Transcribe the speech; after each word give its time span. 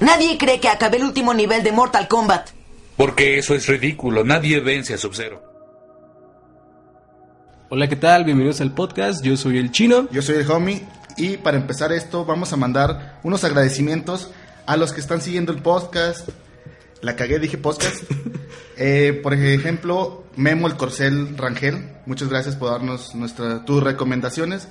Nadie 0.00 0.38
cree 0.38 0.60
que 0.60 0.68
acabé 0.68 0.98
el 0.98 1.04
último 1.04 1.34
nivel 1.34 1.62
de 1.62 1.72
Mortal 1.72 2.08
Kombat. 2.08 2.50
Porque 2.96 3.38
eso 3.38 3.54
es 3.54 3.66
ridículo. 3.66 4.24
Nadie 4.24 4.60
vence 4.60 4.94
a 4.94 4.98
Sub-Zero. 4.98 5.42
Hola, 7.68 7.88
¿qué 7.88 7.96
tal? 7.96 8.24
Bienvenidos 8.24 8.60
al 8.60 8.74
podcast. 8.74 9.24
Yo 9.24 9.36
soy 9.36 9.58
el 9.58 9.70
chino. 9.70 10.08
Yo 10.10 10.22
soy 10.22 10.36
el 10.36 10.50
homie. 10.50 10.82
Y 11.16 11.36
para 11.36 11.56
empezar 11.56 11.92
esto, 11.92 12.24
vamos 12.24 12.52
a 12.52 12.56
mandar 12.56 13.20
unos 13.22 13.44
agradecimientos 13.44 14.30
a 14.66 14.76
los 14.76 14.92
que 14.92 15.00
están 15.00 15.20
siguiendo 15.20 15.52
el 15.52 15.62
podcast. 15.62 16.28
La 17.00 17.16
cagué, 17.16 17.38
dije 17.38 17.58
podcast. 17.58 18.04
Eh, 18.82 19.20
por 19.22 19.34
ejemplo, 19.34 20.24
Memo 20.36 20.66
el 20.66 20.74
Corcel 20.78 21.36
Rangel. 21.36 21.90
Muchas 22.06 22.30
gracias 22.30 22.56
por 22.56 22.70
darnos 22.70 23.14
nuestra, 23.14 23.66
tus 23.66 23.82
recomendaciones. 23.82 24.68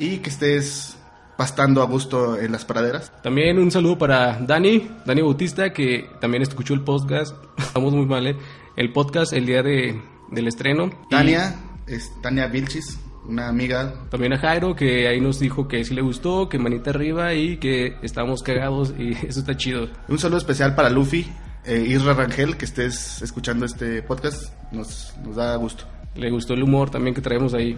Y 0.00 0.18
que 0.18 0.30
estés 0.30 0.96
pastando 1.42 1.82
a 1.82 1.86
gusto 1.86 2.38
en 2.38 2.52
las 2.52 2.64
praderas. 2.64 3.10
También 3.20 3.58
un 3.58 3.72
saludo 3.72 3.98
para 3.98 4.38
Dani, 4.38 4.88
Dani 5.04 5.22
Bautista, 5.22 5.72
que 5.72 6.08
también 6.20 6.44
escuchó 6.44 6.72
el 6.72 6.82
podcast. 6.82 7.34
Estamos 7.58 7.92
muy 7.94 8.06
mal, 8.06 8.24
¿eh? 8.28 8.36
El 8.76 8.92
podcast 8.92 9.32
el 9.32 9.44
día 9.44 9.60
de, 9.60 10.00
del 10.30 10.46
estreno. 10.46 10.88
Tania, 11.10 11.56
es 11.88 12.12
Tania 12.22 12.46
Vilchis, 12.46 12.96
una 13.26 13.48
amiga. 13.48 13.92
También 14.08 14.34
a 14.34 14.38
Jairo, 14.38 14.76
que 14.76 15.08
ahí 15.08 15.20
nos 15.20 15.40
dijo 15.40 15.66
que 15.66 15.84
sí 15.84 15.94
le 15.94 16.02
gustó, 16.02 16.48
que 16.48 16.60
manita 16.60 16.90
arriba 16.90 17.34
y 17.34 17.56
que 17.56 17.96
estamos 18.02 18.44
cagados 18.44 18.94
y 18.96 19.10
eso 19.26 19.40
está 19.40 19.56
chido. 19.56 19.88
Un 20.06 20.20
saludo 20.20 20.38
especial 20.38 20.76
para 20.76 20.90
Luffy, 20.90 21.26
eh, 21.64 21.84
Isra 21.88 22.14
Rangel, 22.14 22.56
que 22.56 22.66
estés 22.66 23.20
escuchando 23.20 23.66
este 23.66 24.00
podcast. 24.04 24.44
Nos, 24.70 25.12
nos 25.24 25.34
da 25.34 25.56
gusto. 25.56 25.86
Le 26.14 26.30
gustó 26.30 26.54
el 26.54 26.62
humor 26.62 26.88
también 26.88 27.16
que 27.16 27.20
traemos 27.20 27.52
ahí. 27.52 27.76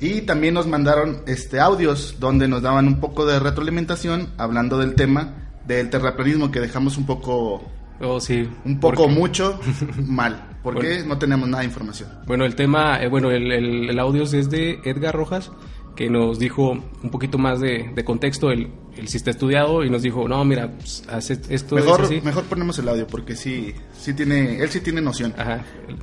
Y 0.00 0.22
también 0.22 0.54
nos 0.54 0.66
mandaron 0.66 1.22
este 1.26 1.60
audios 1.60 2.16
donde 2.18 2.48
nos 2.48 2.62
daban 2.62 2.86
un 2.86 3.00
poco 3.00 3.24
de 3.26 3.38
retroalimentación 3.38 4.32
hablando 4.36 4.78
del 4.78 4.94
tema 4.94 5.50
del 5.66 5.90
terraplanismo 5.90 6.50
que 6.50 6.60
dejamos 6.60 6.96
un 6.96 7.06
poco 7.06 7.62
Oh, 8.00 8.20
sí. 8.20 8.48
Un 8.64 8.78
poco 8.78 9.08
mucho 9.08 9.58
mal, 9.96 10.58
porque 10.62 11.02
no 11.06 11.18
tenemos 11.18 11.48
nada 11.48 11.62
de 11.62 11.68
información. 11.68 12.10
Bueno, 12.26 12.44
el 12.44 12.54
tema, 12.54 13.02
eh, 13.02 13.08
bueno, 13.08 13.30
el, 13.30 13.50
el, 13.50 13.98
audio 13.98 14.24
es 14.24 14.50
de 14.50 14.80
Edgar 14.84 15.14
Rojas, 15.14 15.50
que 15.94 16.10
nos 16.10 16.38
dijo 16.38 16.72
un 16.72 17.10
poquito 17.10 17.38
más 17.38 17.60
de, 17.60 17.94
contexto, 18.04 18.50
el, 18.50 18.70
el 18.96 19.08
si 19.08 19.16
está 19.16 19.30
estudiado, 19.30 19.82
y 19.82 19.88
nos 19.88 20.02
dijo, 20.02 20.28
no, 20.28 20.44
mira, 20.44 20.70
pues, 20.76 21.04
hace 21.08 21.40
esto. 21.48 21.76
Mejor, 21.76 22.22
mejor 22.22 22.44
ponemos 22.44 22.78
el 22.78 22.88
audio, 22.88 23.06
porque 23.06 23.34
sí, 23.34 23.72
sí 23.98 24.12
tiene, 24.12 24.60
él 24.60 24.68
sí 24.68 24.80
tiene 24.80 25.00
noción. 25.00 25.34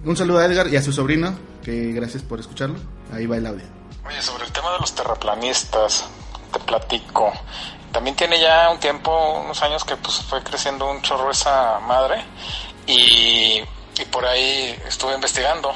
Un 0.04 0.18
saludo 0.18 0.40
a 0.40 0.46
Edgar 0.46 0.68
y 0.74 0.78
a 0.78 0.82
su 0.82 0.92
sobrino, 0.92 1.36
que 1.64 1.92
gracias 1.94 2.24
por 2.24 2.40
escucharlo. 2.40 2.78
Ahí 3.12 3.28
va 3.28 3.38
el 3.38 3.46
audio. 3.46 3.83
Oye, 4.06 4.22
sobre 4.22 4.46
el 4.46 4.52
tema 4.52 4.72
de 4.74 4.80
los 4.80 4.94
terraplanistas, 4.94 6.06
te 6.52 6.60
platico. 6.60 7.32
También 7.92 8.16
tiene 8.16 8.40
ya 8.40 8.70
un 8.70 8.80
tiempo, 8.80 9.40
unos 9.40 9.62
años 9.62 9.86
que 9.86 9.96
pues 9.96 10.18
fue 10.18 10.44
creciendo 10.44 10.90
un 10.90 11.02
chorro 11.02 11.32
esa 11.32 11.80
madre 11.80 12.26
y, 12.86 13.62
y 13.98 14.06
por 14.12 14.26
ahí 14.26 14.78
estuve 14.88 15.14
investigando 15.14 15.74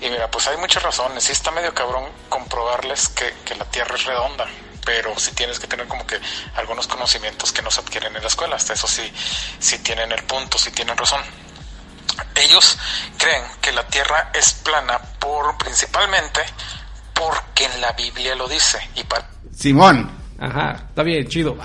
y 0.00 0.10
mira, 0.10 0.30
pues 0.30 0.48
hay 0.48 0.56
muchas 0.58 0.82
razones. 0.82 1.24
Sí 1.24 1.32
está 1.32 1.50
medio 1.50 1.72
cabrón 1.72 2.04
comprobarles 2.28 3.08
que, 3.08 3.32
que 3.44 3.54
la 3.54 3.64
Tierra 3.64 3.94
es 3.94 4.04
redonda, 4.04 4.46
pero 4.84 5.18
sí 5.18 5.32
tienes 5.34 5.58
que 5.58 5.66
tener 5.66 5.88
como 5.88 6.06
que 6.06 6.20
algunos 6.56 6.86
conocimientos 6.86 7.52
que 7.52 7.62
no 7.62 7.70
se 7.70 7.80
adquieren 7.80 8.14
en 8.14 8.22
la 8.22 8.28
escuela. 8.28 8.56
Hasta 8.56 8.74
eso 8.74 8.86
sí, 8.86 9.10
sí 9.60 9.78
tienen 9.78 10.12
el 10.12 10.24
punto, 10.24 10.58
sí 10.58 10.72
tienen 10.72 10.98
razón. 10.98 11.22
Ellos 12.34 12.76
creen 13.16 13.44
que 13.62 13.72
la 13.72 13.86
Tierra 13.86 14.30
es 14.34 14.52
plana 14.54 14.98
por 15.18 15.56
principalmente 15.56 16.42
porque 17.26 17.64
en 17.64 17.80
la 17.80 17.92
Biblia 17.92 18.34
lo 18.34 18.48
dice. 18.48 18.78
Y 18.96 19.04
para... 19.04 19.28
Simón. 19.54 20.10
Ajá, 20.38 20.86
está 20.88 21.02
bien, 21.02 21.26
chido. 21.28 21.56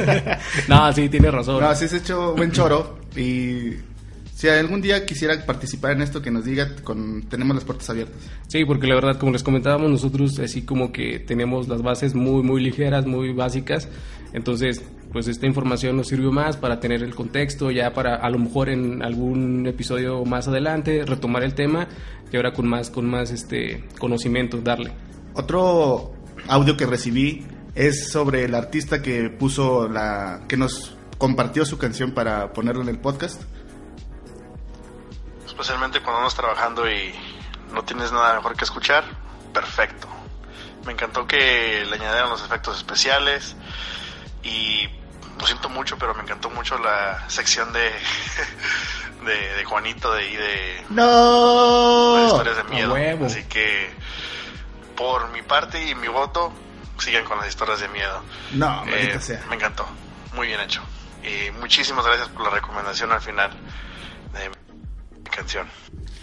no, 0.68 0.92
sí, 0.92 1.08
tiene 1.08 1.30
razón. 1.30 1.60
No, 1.60 1.74
sí 1.74 1.86
has 1.86 1.92
hecho 1.92 2.34
buen 2.34 2.52
choro. 2.52 2.98
Y 3.16 3.72
si 4.32 4.48
algún 4.48 4.80
día 4.80 5.04
quisiera 5.04 5.44
participar 5.44 5.92
en 5.92 6.02
esto, 6.02 6.22
que 6.22 6.30
nos 6.30 6.44
diga, 6.44 6.68
con, 6.84 7.22
tenemos 7.22 7.56
las 7.56 7.64
puertas 7.64 7.90
abiertas. 7.90 8.22
Sí, 8.46 8.64
porque 8.64 8.86
la 8.86 8.94
verdad, 8.94 9.18
como 9.18 9.32
les 9.32 9.42
comentábamos, 9.42 9.90
nosotros 9.90 10.38
así 10.38 10.62
como 10.62 10.92
que 10.92 11.18
tenemos 11.18 11.66
las 11.66 11.82
bases 11.82 12.14
muy, 12.14 12.44
muy 12.44 12.62
ligeras, 12.62 13.06
muy 13.06 13.32
básicas. 13.32 13.88
Entonces, 14.32 14.82
pues 15.12 15.28
esta 15.28 15.46
información 15.46 15.96
nos 15.96 16.08
sirvió 16.08 16.32
más 16.32 16.56
para 16.56 16.80
tener 16.80 17.02
el 17.02 17.14
contexto, 17.14 17.70
ya 17.70 17.92
para 17.92 18.16
a 18.16 18.30
lo 18.30 18.38
mejor 18.38 18.70
en 18.70 19.02
algún 19.02 19.66
episodio 19.66 20.24
más 20.24 20.48
adelante 20.48 21.04
retomar 21.04 21.42
el 21.42 21.54
tema 21.54 21.86
y 22.30 22.36
ahora 22.36 22.52
con 22.52 22.66
más, 22.66 22.90
con 22.90 23.08
más 23.08 23.30
este 23.30 23.86
conocimiento, 23.98 24.58
darle. 24.62 24.92
Otro 25.34 26.14
audio 26.48 26.76
que 26.76 26.86
recibí 26.86 27.46
es 27.74 28.10
sobre 28.10 28.44
el 28.44 28.54
artista 28.54 29.02
que 29.02 29.28
puso 29.28 29.88
la. 29.88 30.40
que 30.48 30.56
nos 30.56 30.96
compartió 31.18 31.64
su 31.66 31.78
canción 31.78 32.12
para 32.12 32.52
ponerlo 32.52 32.82
en 32.82 32.88
el 32.88 32.98
podcast. 32.98 33.42
Especialmente 35.46 36.00
cuando 36.00 36.20
andas 36.20 36.34
trabajando 36.34 36.90
y 36.90 37.12
no 37.72 37.84
tienes 37.84 38.10
nada 38.12 38.34
mejor 38.36 38.56
que 38.56 38.64
escuchar, 38.64 39.04
perfecto. 39.52 40.08
Me 40.86 40.92
encantó 40.92 41.26
que 41.26 41.84
le 41.88 41.94
añadieron 41.94 42.30
los 42.30 42.42
efectos 42.44 42.78
especiales 42.78 43.54
y 44.42 44.88
lo 45.38 45.46
siento 45.46 45.68
mucho, 45.68 45.96
pero 45.98 46.14
me 46.14 46.22
encantó 46.22 46.50
mucho 46.50 46.78
la 46.78 47.28
sección 47.28 47.72
de, 47.72 47.90
de, 49.56 49.64
Juanito 49.64 50.12
de, 50.12 50.22
de, 50.22 50.84
no. 50.90 52.26
historias 52.26 52.56
de 52.56 52.64
miedo. 52.64 52.94
Así 53.24 53.44
que 53.44 53.90
por 54.96 55.30
mi 55.32 55.42
parte 55.42 55.88
y 55.88 55.94
mi 55.94 56.08
voto, 56.08 56.52
siguen 56.98 57.24
con 57.24 57.38
las 57.38 57.48
historias 57.48 57.80
de 57.80 57.88
miedo. 57.88 58.22
No, 58.52 58.84
eh, 58.86 59.18
sea. 59.20 59.44
Me 59.48 59.56
encantó, 59.56 59.86
muy 60.34 60.46
bien 60.48 60.60
hecho. 60.60 60.82
Y 61.22 61.50
muchísimas 61.58 62.04
gracias 62.04 62.28
por 62.28 62.42
la 62.42 62.50
recomendación 62.50 63.12
al 63.12 63.20
final 63.20 63.50
de 64.32 64.48
mi 65.18 65.30
canción. 65.30 65.66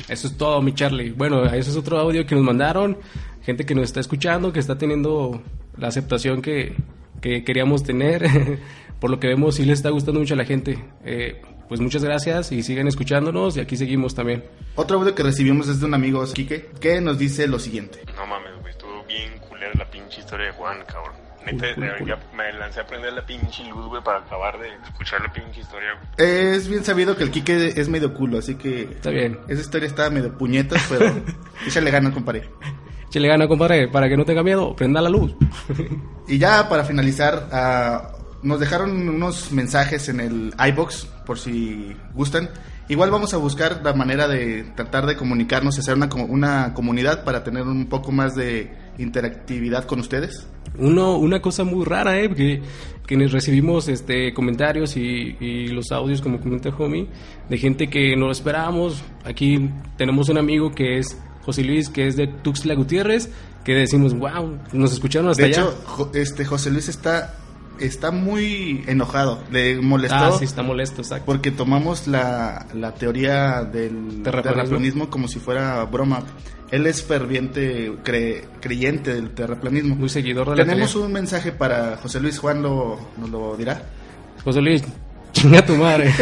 Eso 0.07 0.27
es 0.27 0.37
todo, 0.37 0.61
mi 0.61 0.73
Charlie. 0.73 1.11
Bueno, 1.11 1.45
eso 1.45 1.71
es 1.71 1.77
otro 1.77 1.99
audio 1.99 2.25
que 2.25 2.35
nos 2.35 2.43
mandaron. 2.43 2.97
Gente 3.43 3.65
que 3.65 3.75
nos 3.75 3.85
está 3.85 3.99
escuchando, 3.99 4.51
que 4.51 4.59
está 4.59 4.77
teniendo 4.77 5.41
la 5.77 5.87
aceptación 5.87 6.41
que, 6.41 6.75
que 7.21 7.43
queríamos 7.43 7.83
tener. 7.83 8.27
por 8.99 9.09
lo 9.09 9.19
que 9.19 9.27
vemos, 9.27 9.55
sí 9.55 9.65
les 9.65 9.79
está 9.79 9.89
gustando 9.89 10.19
mucho 10.19 10.33
a 10.33 10.37
la 10.37 10.45
gente. 10.45 10.83
Eh, 11.03 11.41
pues 11.69 11.79
muchas 11.79 12.03
gracias 12.03 12.51
y 12.51 12.63
sigan 12.63 12.87
escuchándonos 12.87 13.55
y 13.55 13.59
aquí 13.59 13.77
seguimos 13.77 14.15
también. 14.15 14.43
Otro 14.75 14.97
audio 14.99 15.13
que 15.13 15.23
recibimos 15.23 15.67
es 15.67 15.79
de 15.79 15.85
un 15.85 15.93
amigo, 15.93 16.25
Quique, 16.33 16.71
que 16.81 16.99
nos 16.99 17.19
dice 17.19 17.47
lo 17.47 17.59
siguiente. 17.59 17.99
No 18.15 18.25
mames, 18.25 18.53
güey, 18.59 18.71
estuvo 18.71 19.03
bien 19.03 19.37
culera 19.47 19.71
la 19.77 19.89
pinche 19.89 20.19
historia 20.19 20.47
de 20.47 20.51
Juan, 20.53 20.79
cabrón. 20.87 21.13
me 22.35 22.53
lancé 22.53 22.81
a 22.81 22.87
prender 22.87 23.13
la 23.13 23.23
pinche 23.23 23.63
luz, 23.65 23.85
güey, 23.85 24.03
para 24.03 24.17
acabar 24.19 24.59
de 24.59 24.67
escuchar 24.83 25.21
la 25.21 25.31
pinche 25.31 25.61
historia, 25.61 25.89
Es 26.17 26.67
bien 26.67 26.83
sabido 26.83 27.15
que 27.15 27.23
el 27.23 27.29
Quique 27.29 27.73
es 27.75 27.87
medio 27.87 28.15
culo, 28.15 28.39
así 28.39 28.55
que... 28.55 28.81
Está 28.81 29.11
bien. 29.11 29.39
Esa 29.47 29.61
historia 29.61 29.87
está 29.87 30.09
medio 30.09 30.35
puñetas, 30.37 30.83
pero 30.89 31.05
échale 31.67 31.91
gana, 31.91 32.11
compadre. 32.11 32.49
Échale 33.09 33.27
gana, 33.27 33.47
compadre, 33.47 33.87
para 33.87 34.09
que 34.09 34.17
no 34.17 34.25
tenga 34.25 34.41
miedo, 34.41 34.75
prenda 34.75 35.01
la 35.01 35.09
luz. 35.09 35.35
y 36.27 36.39
ya 36.39 36.67
para 36.67 36.83
finalizar, 36.83 37.47
uh, 37.51 38.18
nos 38.43 38.59
dejaron 38.59 39.09
unos 39.09 39.51
mensajes 39.51 40.09
en 40.09 40.19
el 40.19 40.53
iBox 40.69 41.05
por 41.25 41.39
si 41.39 41.95
gustan. 42.13 42.49
Igual 42.87 43.11
vamos 43.11 43.33
a 43.33 43.37
buscar 43.37 43.81
la 43.83 43.93
manera 43.93 44.27
de 44.27 44.63
tratar 44.75 45.05
de 45.05 45.15
comunicarnos 45.15 45.77
hacer 45.77 45.95
una, 45.95 46.09
una 46.27 46.73
comunidad 46.73 47.23
para 47.23 47.43
tener 47.43 47.63
un 47.63 47.87
poco 47.87 48.11
más 48.11 48.35
de 48.35 48.71
interactividad 48.97 49.85
con 49.85 49.99
ustedes. 49.99 50.47
Uno, 50.77 51.17
una 51.17 51.41
cosa 51.41 51.63
muy 51.63 51.85
rara, 51.85 52.19
¿eh? 52.19 52.33
Que, 52.33 52.61
que 53.05 53.27
recibimos 53.27 53.87
este, 53.87 54.33
comentarios 54.33 54.97
y, 54.97 55.35
y, 55.39 55.67
los 55.67 55.91
audios, 55.91 56.21
como 56.21 56.39
comenta 56.39 56.69
Homie, 56.69 57.07
de 57.49 57.57
gente 57.57 57.89
que 57.89 58.15
no 58.15 58.25
lo 58.27 58.31
esperábamos. 58.31 59.03
Aquí 59.23 59.69
tenemos 59.97 60.29
un 60.29 60.37
amigo 60.37 60.71
que 60.71 60.97
es 60.97 61.17
José 61.43 61.63
Luis, 61.63 61.89
que 61.89 62.07
es 62.07 62.15
de 62.15 62.27
Tuxtla 62.27 62.75
Gutiérrez, 62.75 63.29
que 63.63 63.73
decimos, 63.73 64.13
wow, 64.17 64.57
nos 64.73 64.93
escucharon 64.93 65.29
hasta 65.29 65.45
allá. 65.45 65.63
De 65.63 65.69
hecho, 65.69 66.11
este, 66.13 66.45
José 66.45 66.71
Luis 66.71 66.89
está 66.89 67.35
está 67.79 68.11
muy 68.11 68.83
enojado. 68.87 69.39
Le 69.51 69.79
molestó. 69.81 70.15
Ah, 70.15 70.31
sí, 70.37 70.45
está 70.45 70.63
molesto, 70.63 71.01
exacto. 71.01 71.25
Porque 71.25 71.51
tomamos 71.51 72.07
la, 72.07 72.65
la 72.73 72.93
teoría 72.93 73.63
del 73.63 74.21
terraplanismo 74.23 75.09
como 75.09 75.27
si 75.27 75.39
fuera 75.39 75.83
broma. 75.85 76.23
Él 76.71 76.85
es 76.85 77.03
ferviente 77.03 77.93
creyente 78.59 79.13
del 79.13 79.31
terraplanismo. 79.31 79.95
Muy 79.95 80.09
seguidor 80.09 80.51
de 80.51 80.57
la 80.57 80.65
Tenemos 80.65 80.95
un 80.95 81.11
mensaje 81.11 81.51
para 81.51 81.97
José 81.97 82.19
Luis 82.19 82.37
Juan, 82.37 82.61
lo, 82.61 82.99
nos 83.17 83.29
lo 83.29 83.57
dirá. 83.57 83.81
José 84.43 84.61
Luis, 84.61 84.83
chinga 85.31 85.65
tu 85.65 85.75
madre. 85.75 86.13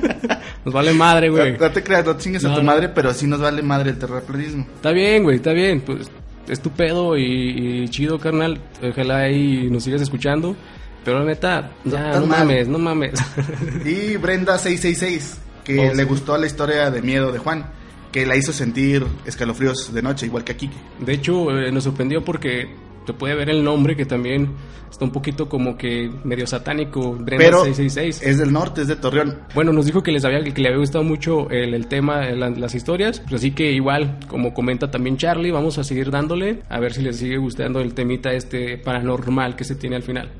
nos 0.64 0.72
vale 0.72 0.92
madre, 0.94 1.28
güey. 1.28 1.52
No, 1.52 1.58
no 1.58 1.70
te 1.70 1.82
creas, 1.82 2.06
no 2.06 2.16
chingues 2.16 2.44
a 2.44 2.54
tu 2.54 2.62
madre, 2.62 2.88
pero 2.88 3.12
sí 3.12 3.26
nos 3.26 3.40
vale 3.40 3.62
madre 3.62 3.90
el 3.90 3.98
terraplanismo. 3.98 4.66
Está 4.76 4.92
bien, 4.92 5.24
güey, 5.24 5.36
está 5.36 5.52
bien. 5.52 5.82
Pues 5.82 6.10
es 6.48 6.60
tu 6.60 6.70
pedo 6.70 7.16
y, 7.18 7.82
y 7.84 7.88
chido, 7.88 8.18
carnal. 8.18 8.60
Ojalá 8.82 9.18
ahí 9.18 9.68
nos 9.70 9.84
sigas 9.84 10.00
escuchando. 10.00 10.56
Pero 11.04 11.18
la 11.20 11.24
neta, 11.24 11.70
ya, 11.84 12.18
no 12.20 12.26
mames, 12.26 12.68
no 12.68 12.78
mames. 12.78 13.12
Y 13.84 14.14
Brenda666, 14.18 15.36
que 15.64 15.78
Oh, 15.80 15.94
le 15.94 16.02
sí. 16.02 16.08
gustó 16.08 16.36
la 16.38 16.46
historia 16.46 16.90
de 16.90 17.02
miedo 17.02 17.32
de 17.32 17.38
Juan, 17.38 17.66
que 18.12 18.26
la 18.26 18.36
hizo 18.36 18.52
sentir 18.52 19.04
escalofríos 19.26 19.92
de 19.92 20.02
noche, 20.02 20.26
igual 20.26 20.44
que 20.44 20.52
a 20.52 20.56
Kike. 20.56 20.76
De 21.00 21.12
hecho, 21.14 21.50
eh, 21.56 21.72
nos 21.72 21.84
sorprendió 21.84 22.24
porque 22.24 22.74
te 23.06 23.12
puede 23.14 23.34
ver 23.34 23.50
el 23.50 23.64
nombre 23.64 23.96
que 23.96 24.04
también 24.04 24.50
está 24.88 25.04
un 25.04 25.10
poquito 25.10 25.48
como 25.48 25.76
que 25.76 26.08
medio 26.22 26.46
satánico. 26.46 27.12
Brenda 27.14 27.38
Pero 27.46 27.64
666. 27.64 28.20
es 28.22 28.38
del 28.38 28.52
norte, 28.52 28.82
es 28.82 28.86
de 28.88 28.94
Torreón. 28.96 29.38
Bueno, 29.54 29.72
nos 29.72 29.86
dijo 29.86 30.02
que 30.04 30.12
les 30.12 30.24
había 30.24 30.40
que 30.44 30.60
le 30.60 30.68
había 30.68 30.78
gustado 30.78 31.02
mucho 31.02 31.50
el, 31.50 31.74
el 31.74 31.86
tema, 31.88 32.28
el- 32.28 32.60
las 32.60 32.74
historias, 32.76 33.18
pues 33.20 33.34
así 33.40 33.50
que 33.52 33.72
igual, 33.72 34.20
como 34.28 34.52
comenta 34.54 34.90
también 34.90 35.16
Charlie, 35.16 35.50
vamos 35.50 35.78
a 35.78 35.84
seguir 35.84 36.10
dándole 36.12 36.60
a 36.68 36.78
ver 36.78 36.92
si 36.92 37.02
les 37.02 37.16
sigue 37.16 37.38
gustando 37.38 37.80
el 37.80 37.94
temita 37.94 38.32
este 38.34 38.76
paranormal 38.78 39.56
que 39.56 39.64
se 39.64 39.74
tiene 39.74 39.96
al 39.96 40.02
final. 40.04 40.30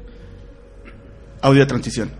Audio 1.42 1.60
de 1.60 1.66
transición. 1.66 2.10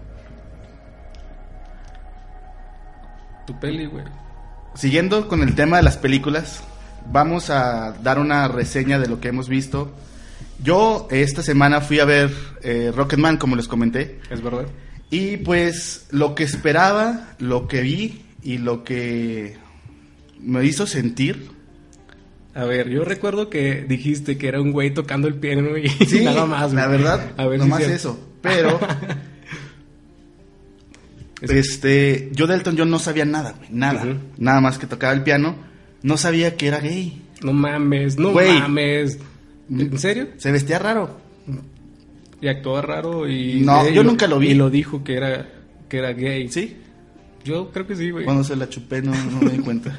Tu 3.46 3.58
peli, 3.58 3.86
güey. 3.86 4.04
Siguiendo 4.74 5.28
con 5.28 5.42
el 5.42 5.54
tema 5.54 5.76
de 5.76 5.82
las 5.82 5.96
películas, 5.96 6.62
vamos 7.10 7.50
a 7.50 7.92
dar 8.02 8.19
una 8.19 8.48
reseña 8.48 8.98
de 8.98 9.08
lo 9.08 9.20
que 9.20 9.28
hemos 9.28 9.48
visto. 9.48 9.90
Yo 10.62 11.08
esta 11.10 11.42
semana 11.42 11.80
fui 11.80 12.00
a 12.00 12.04
ver 12.04 12.30
eh, 12.62 12.92
Rocketman, 12.94 13.36
como 13.36 13.56
les 13.56 13.69
comenté, 13.69 14.20
Es 14.30 14.42
verdad. 14.42 14.66
y 15.10 15.36
pues 15.38 16.06
lo 16.10 16.34
que 16.34 16.44
esperaba, 16.44 17.28
lo 17.38 17.66
que 17.69 17.80
vi 17.80 18.24
y 18.42 18.58
lo 18.58 18.84
que 18.84 19.56
me 20.40 20.64
hizo 20.64 20.86
sentir 20.86 21.50
A 22.54 22.64
ver, 22.64 22.88
yo 22.88 23.04
recuerdo 23.04 23.48
que 23.50 23.82
dijiste 23.88 24.36
que 24.38 24.48
era 24.48 24.60
un 24.60 24.72
güey 24.72 24.92
tocando 24.94 25.26
el 25.28 25.34
piano 25.34 25.76
y 25.76 25.88
Sí, 25.88 26.20
nada 26.24 26.46
más. 26.46 26.72
la 26.72 26.86
verdad, 26.86 27.32
A 27.36 27.46
ver 27.46 27.58
nomás 27.58 27.82
eso. 27.82 28.19
Pero, 28.43 28.79
este, 31.41 32.31
yo 32.33 32.47
de 32.47 32.55
Elton 32.55 32.77
John 32.77 32.91
no 32.91 32.99
sabía 32.99 33.25
nada, 33.25 33.55
güey, 33.56 33.69
nada. 33.73 34.05
Nada 34.39 34.61
más 34.61 34.79
que 34.79 34.87
tocaba 34.87 35.12
el 35.12 35.23
piano. 35.23 35.56
No 36.03 36.17
sabía 36.17 36.56
que 36.56 36.69
era 36.69 36.81
gay. 36.81 37.23
No 37.43 37.53
mames, 37.53 38.19
no 38.19 38.33
Güey. 38.33 38.61
mames. 38.61 39.19
¿En 39.71 39.99
serio? 39.99 40.29
Se 40.37 40.53
vestía 40.53 40.79
raro. 40.79 41.21
Y 42.41 42.49
actuaba 42.49 42.83
raro 42.83 43.29
y... 43.29 43.61
No, 43.61 43.89
yo 43.89 44.03
nunca 44.03 44.27
lo 44.27 44.39
vi. 44.39 44.50
Y 44.50 44.55
lo 44.55 44.69
dijo 44.69 45.05
que 45.05 45.17
era, 45.17 45.49
que 45.89 45.99
era 45.99 46.12
gay. 46.12 46.49
¿Sí? 46.49 46.77
Yo 47.44 47.71
creo 47.71 47.87
que 47.87 47.97
sí, 47.97 48.11
güey. 48.11 48.25
Cuando 48.25 48.44
se 48.44 48.56
la 48.56 48.69
chupé 48.69 49.00
no, 49.03 49.12
no 49.12 49.41
me 49.41 49.50
di 49.50 49.59
cuenta. 49.59 49.97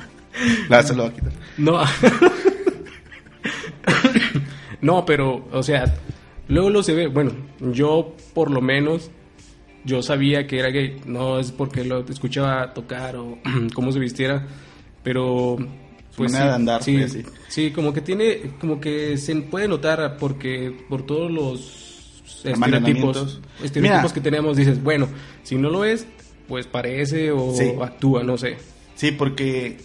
la 0.68 0.82
se 0.82 0.94
lo 0.94 1.04
va 1.04 1.08
a 1.08 1.12
quitar. 1.12 1.32
No. 1.56 1.80
no, 4.82 5.04
pero, 5.04 5.48
o 5.50 5.62
sea, 5.62 5.84
luego 6.48 6.70
lo 6.70 6.82
se 6.82 6.94
ve. 6.94 7.06
Bueno, 7.08 7.32
yo 7.72 8.14
por 8.34 8.50
lo 8.50 8.60
menos, 8.60 9.10
yo 9.84 10.02
sabía 10.02 10.46
que 10.46 10.58
era 10.58 10.68
gay. 10.70 11.00
No 11.06 11.38
es 11.38 11.52
porque 11.52 11.84
lo 11.84 12.00
escuchaba 12.08 12.72
tocar 12.74 13.16
o 13.16 13.38
cómo 13.74 13.92
se 13.92 13.98
vistiera, 13.98 14.46
pero. 15.02 15.56
Pues 16.16 16.30
manera 16.30 16.50
de 16.50 16.54
andar, 16.56 16.82
sí, 16.82 16.94
fue 16.96 17.04
así. 17.04 17.22
sí, 17.48 17.70
como 17.70 17.94
que 17.94 18.02
tiene, 18.02 18.52
como 18.60 18.78
que 18.82 19.16
se 19.16 19.34
puede 19.36 19.66
notar 19.66 20.18
porque 20.18 20.70
por 20.90 21.06
todos 21.06 21.30
los 21.30 22.22
estereotipos, 22.44 23.40
estereotipos 23.62 24.02
Mira. 24.02 24.12
que 24.14 24.20
tenemos, 24.20 24.56
dices, 24.58 24.82
bueno, 24.82 25.08
si 25.42 25.54
no 25.56 25.70
lo 25.70 25.86
es, 25.86 26.06
pues 26.48 26.66
parece 26.66 27.30
o 27.30 27.54
Sí. 27.54 27.72
actúa, 27.80 28.22
no 28.24 28.36
sé. 28.36 28.58
Sí, 28.94 29.12
porque 29.12 29.78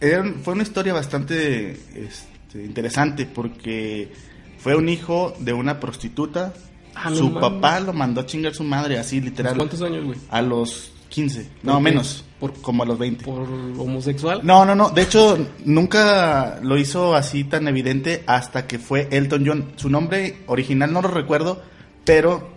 era 0.00 0.24
fue 0.42 0.54
una 0.54 0.62
historia 0.62 0.94
bastante 0.94 1.72
este, 1.94 2.64
interesante 2.64 3.26
porque 3.26 4.08
fue 4.58 4.74
un 4.76 4.88
hijo 4.88 5.34
de 5.38 5.52
una 5.52 5.80
prostituta. 5.80 6.52
Ah, 6.94 7.10
su 7.14 7.32
papá 7.34 7.78
lo 7.80 7.92
mandó 7.92 8.20
a 8.22 8.26
chingar 8.26 8.54
su 8.54 8.64
madre, 8.64 8.98
así 8.98 9.20
literal. 9.20 9.56
¿Cuántos 9.56 9.80
años, 9.82 10.04
güey? 10.04 10.18
A 10.30 10.42
los 10.42 10.90
15. 11.08 11.42
¿Por 11.44 11.64
No, 11.64 11.76
qué? 11.78 11.82
menos. 11.84 12.24
¿Por- 12.40 12.54
como 12.60 12.82
a 12.82 12.86
los 12.86 12.98
20. 12.98 13.24
¿Por 13.24 13.42
homosexual? 13.78 14.40
No, 14.42 14.64
no, 14.64 14.74
no. 14.74 14.90
De 14.90 15.02
hecho, 15.02 15.38
nunca 15.64 16.58
lo 16.62 16.76
hizo 16.76 17.14
así 17.14 17.44
tan 17.44 17.66
evidente 17.68 18.24
hasta 18.26 18.66
que 18.66 18.78
fue 18.78 19.08
Elton 19.10 19.44
John. 19.46 19.72
Su 19.76 19.88
nombre 19.90 20.40
original 20.46 20.92
no 20.92 21.02
lo 21.02 21.08
recuerdo, 21.08 21.62
pero 22.04 22.48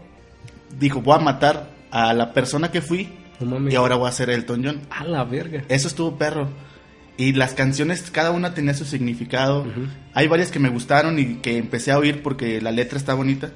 dijo, 0.80 1.01
voy 1.01 1.15
a 1.15 1.19
matar 1.19 1.69
a 1.92 2.13
la 2.13 2.33
persona 2.33 2.71
que 2.71 2.81
fui 2.81 3.09
No 3.39 3.69
y 3.69 3.75
ahora 3.75 3.95
voy 3.95 4.07
a 4.09 4.12
ser 4.12 4.30
Elton 4.30 4.63
John. 4.63 4.81
A 4.89 5.03
la 5.03 5.24
verga. 5.24 5.63
Eso 5.69 5.88
estuvo 5.88 6.15
perro. 6.18 6.48
Y 7.18 7.34
las 7.34 7.54
canciones, 7.54 8.10
cada 8.12 8.31
una 8.31 8.54
tenía 8.54 8.74
su 8.74 8.86
significado. 8.86 9.62
Ujú. 9.62 9.88
Hay 10.13 10.28
varias 10.28 10.50
que 10.50 10.60
me 10.60 10.69
gustaron 10.69 11.19
y 11.19 11.36
que 11.36 11.58
empecé 11.58 11.92
a 11.92 11.98
oír 12.00 12.24
porque 12.24 12.62
la 12.62 12.72
letra 12.72 12.98
está 12.98 13.13
bonita. 13.13 13.52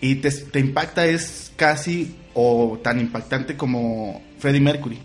Y 0.00 0.16
te, 0.16 0.30
te 0.30 0.60
impacta, 0.60 1.06
es 1.06 1.52
casi 1.56 2.16
o 2.34 2.78
tan 2.82 3.00
impactante 3.00 3.56
como 3.56 4.22
Freddie 4.38 4.60
Mercury. 4.60 4.98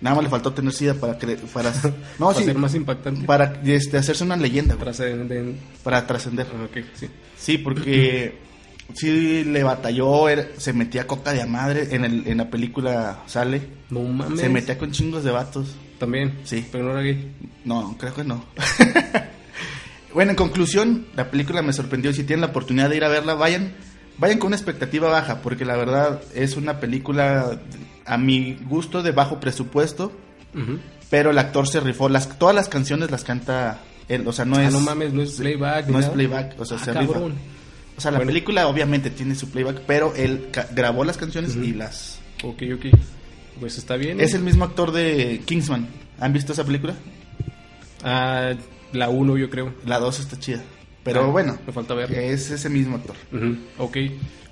Nada 0.00 0.16
más 0.16 0.24
le 0.24 0.30
faltó 0.30 0.52
tener 0.52 0.72
sida 0.72 0.94
para 0.94 1.18
cre- 1.18 1.36
para 1.52 1.72
no 2.18 2.26
Para 2.26 2.38
sí, 2.38 2.44
ser 2.44 2.56
más 2.58 2.74
impactante. 2.74 3.26
para 3.26 3.60
este, 3.64 3.96
hacerse 3.98 4.24
una 4.24 4.36
leyenda, 4.36 4.74
güey, 4.76 4.92
de- 5.28 5.54
para 5.82 6.06
trascender. 6.06 6.46
ah, 6.52 6.66
sí. 6.94 7.08
Sí, 7.36 7.58
porque 7.58 8.38
sí 8.94 9.44
le 9.44 9.62
batalló, 9.62 10.28
era- 10.28 10.46
se 10.56 10.72
metía 10.72 11.06
coca 11.06 11.32
de 11.32 11.42
a 11.42 11.46
madre 11.46 11.88
en 11.94 12.04
el 12.04 12.26
en 12.26 12.38
la 12.38 12.50
película 12.50 13.22
sale, 13.26 13.62
No 13.90 14.00
mames. 14.02 14.40
se 14.40 14.48
metía 14.48 14.78
con 14.78 14.90
chingos 14.92 15.24
de 15.24 15.30
vatos. 15.30 15.74
También. 15.98 16.38
Sí. 16.44 16.64
Pero 16.70 16.84
no 16.84 16.92
era 16.92 17.00
gay. 17.02 17.32
No, 17.64 17.96
creo 17.98 18.14
que 18.14 18.24
no. 18.24 18.44
bueno, 20.14 20.30
en 20.30 20.36
conclusión, 20.36 21.06
la 21.16 21.30
película 21.30 21.62
me 21.62 21.72
sorprendió. 21.72 22.12
Si 22.12 22.24
tienen 22.24 22.40
la 22.42 22.48
oportunidad 22.48 22.88
de 22.90 22.96
ir 22.96 23.04
a 23.04 23.08
verla, 23.08 23.34
vayan, 23.34 23.74
vayan 24.18 24.38
con 24.38 24.48
una 24.48 24.56
expectativa 24.56 25.08
baja, 25.10 25.42
porque 25.42 25.64
la 25.64 25.76
verdad 25.76 26.20
es 26.34 26.56
una 26.56 26.80
película 26.80 27.60
a 28.06 28.16
mi 28.18 28.54
gusto 28.68 29.02
de 29.02 29.10
bajo 29.12 29.38
presupuesto, 29.40 30.12
pero 31.10 31.30
el 31.30 31.38
actor 31.38 31.66
se 31.68 31.80
rifó. 31.80 32.08
Las, 32.08 32.38
todas 32.38 32.54
las 32.54 32.68
canciones 32.68 33.10
las 33.10 33.24
canta 33.24 33.80
él, 34.08 34.26
o 34.26 34.32
sea, 34.32 34.44
no 34.44 34.56
Ah, 34.56 34.64
es 34.64 34.72
no 34.72 34.80
mames, 34.80 35.12
no 35.12 35.22
es 35.22 35.32
playback. 35.32 35.88
no 35.88 35.98
es 35.98 36.06
playback, 36.08 36.58
o 36.60 36.64
sea, 36.64 36.78
Ah, 36.80 36.84
se 36.84 36.92
cabrón. 36.92 37.32
rifa. 37.32 37.42
O 37.98 38.00
sea, 38.00 38.10
la 38.12 38.18
Bueno. 38.18 38.30
película 38.30 38.66
obviamente 38.68 39.10
tiene 39.10 39.34
su 39.34 39.50
playback, 39.50 39.80
pero 39.86 40.14
él 40.16 40.46
grabó 40.74 41.04
las 41.04 41.18
canciones 41.18 41.54
y 41.56 41.72
las 41.74 42.20
Ok, 42.42 42.62
ok. 42.74 42.86
Pues 43.60 43.76
está 43.76 43.96
bien. 43.96 44.20
es 44.20 44.32
el 44.34 44.42
mismo 44.42 44.64
actor 44.64 44.92
de 44.92 45.42
Kingsman. 45.44 45.86
¿Han 46.20 46.32
visto 46.32 46.52
esa 46.52 46.64
película? 46.64 46.94
Ah, 48.04 48.52
la 48.92 49.08
1 49.08 49.36
yo 49.36 49.50
creo. 49.50 49.74
La 49.84 49.98
2 49.98 50.20
está 50.20 50.38
chida. 50.38 50.62
Pero 51.02 51.24
Ah, 51.24 51.26
bueno, 51.26 51.58
me 51.66 51.72
falta 51.72 51.94
verla. 51.94 52.20
es 52.20 52.50
ese 52.50 52.68
mismo 52.68 52.96
actor. 52.96 53.16
Ujú, 53.32 53.56
Ok. 53.78 53.96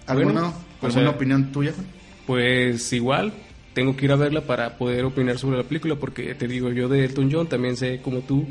¿Alguna, 0.07 0.33
Bueno, 0.33 0.55
pues, 0.81 0.95
¿alguna 0.97 1.11
opinión 1.17 1.53
tuya? 1.53 1.73
Juan? 1.73 1.87
Pues 2.26 2.93
igual, 2.93 3.33
tengo 3.75 3.97
que 3.97 4.05
ir 4.07 4.12
a 4.12 4.17
verla 4.17 4.41
para 4.43 4.76
poder 4.79 5.05
opinar 5.05 5.38
sobre 5.38 5.57
la 5.59 5.65
película, 5.65 5.95
porque 5.97 6.35
te 6.35 6.49
digo, 6.49 6.71
yo 6.71 6.88
de 6.88 7.05
Elton 7.05 7.31
John 7.33 7.49
también 7.49 7.76
sé 7.76 8.00
como 8.03 8.21
tú 8.21 8.47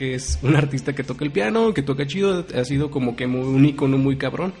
que 0.00 0.14
es 0.14 0.38
un 0.40 0.56
artista 0.56 0.94
que 0.94 1.04
toca 1.04 1.26
el 1.26 1.30
piano, 1.30 1.74
que 1.74 1.82
toca 1.82 2.06
chido, 2.06 2.46
ha 2.58 2.64
sido 2.64 2.90
como 2.90 3.16
que 3.16 3.26
muy, 3.26 3.42
un 3.42 3.66
icono 3.66 3.98
muy 3.98 4.16
cabrón, 4.16 4.54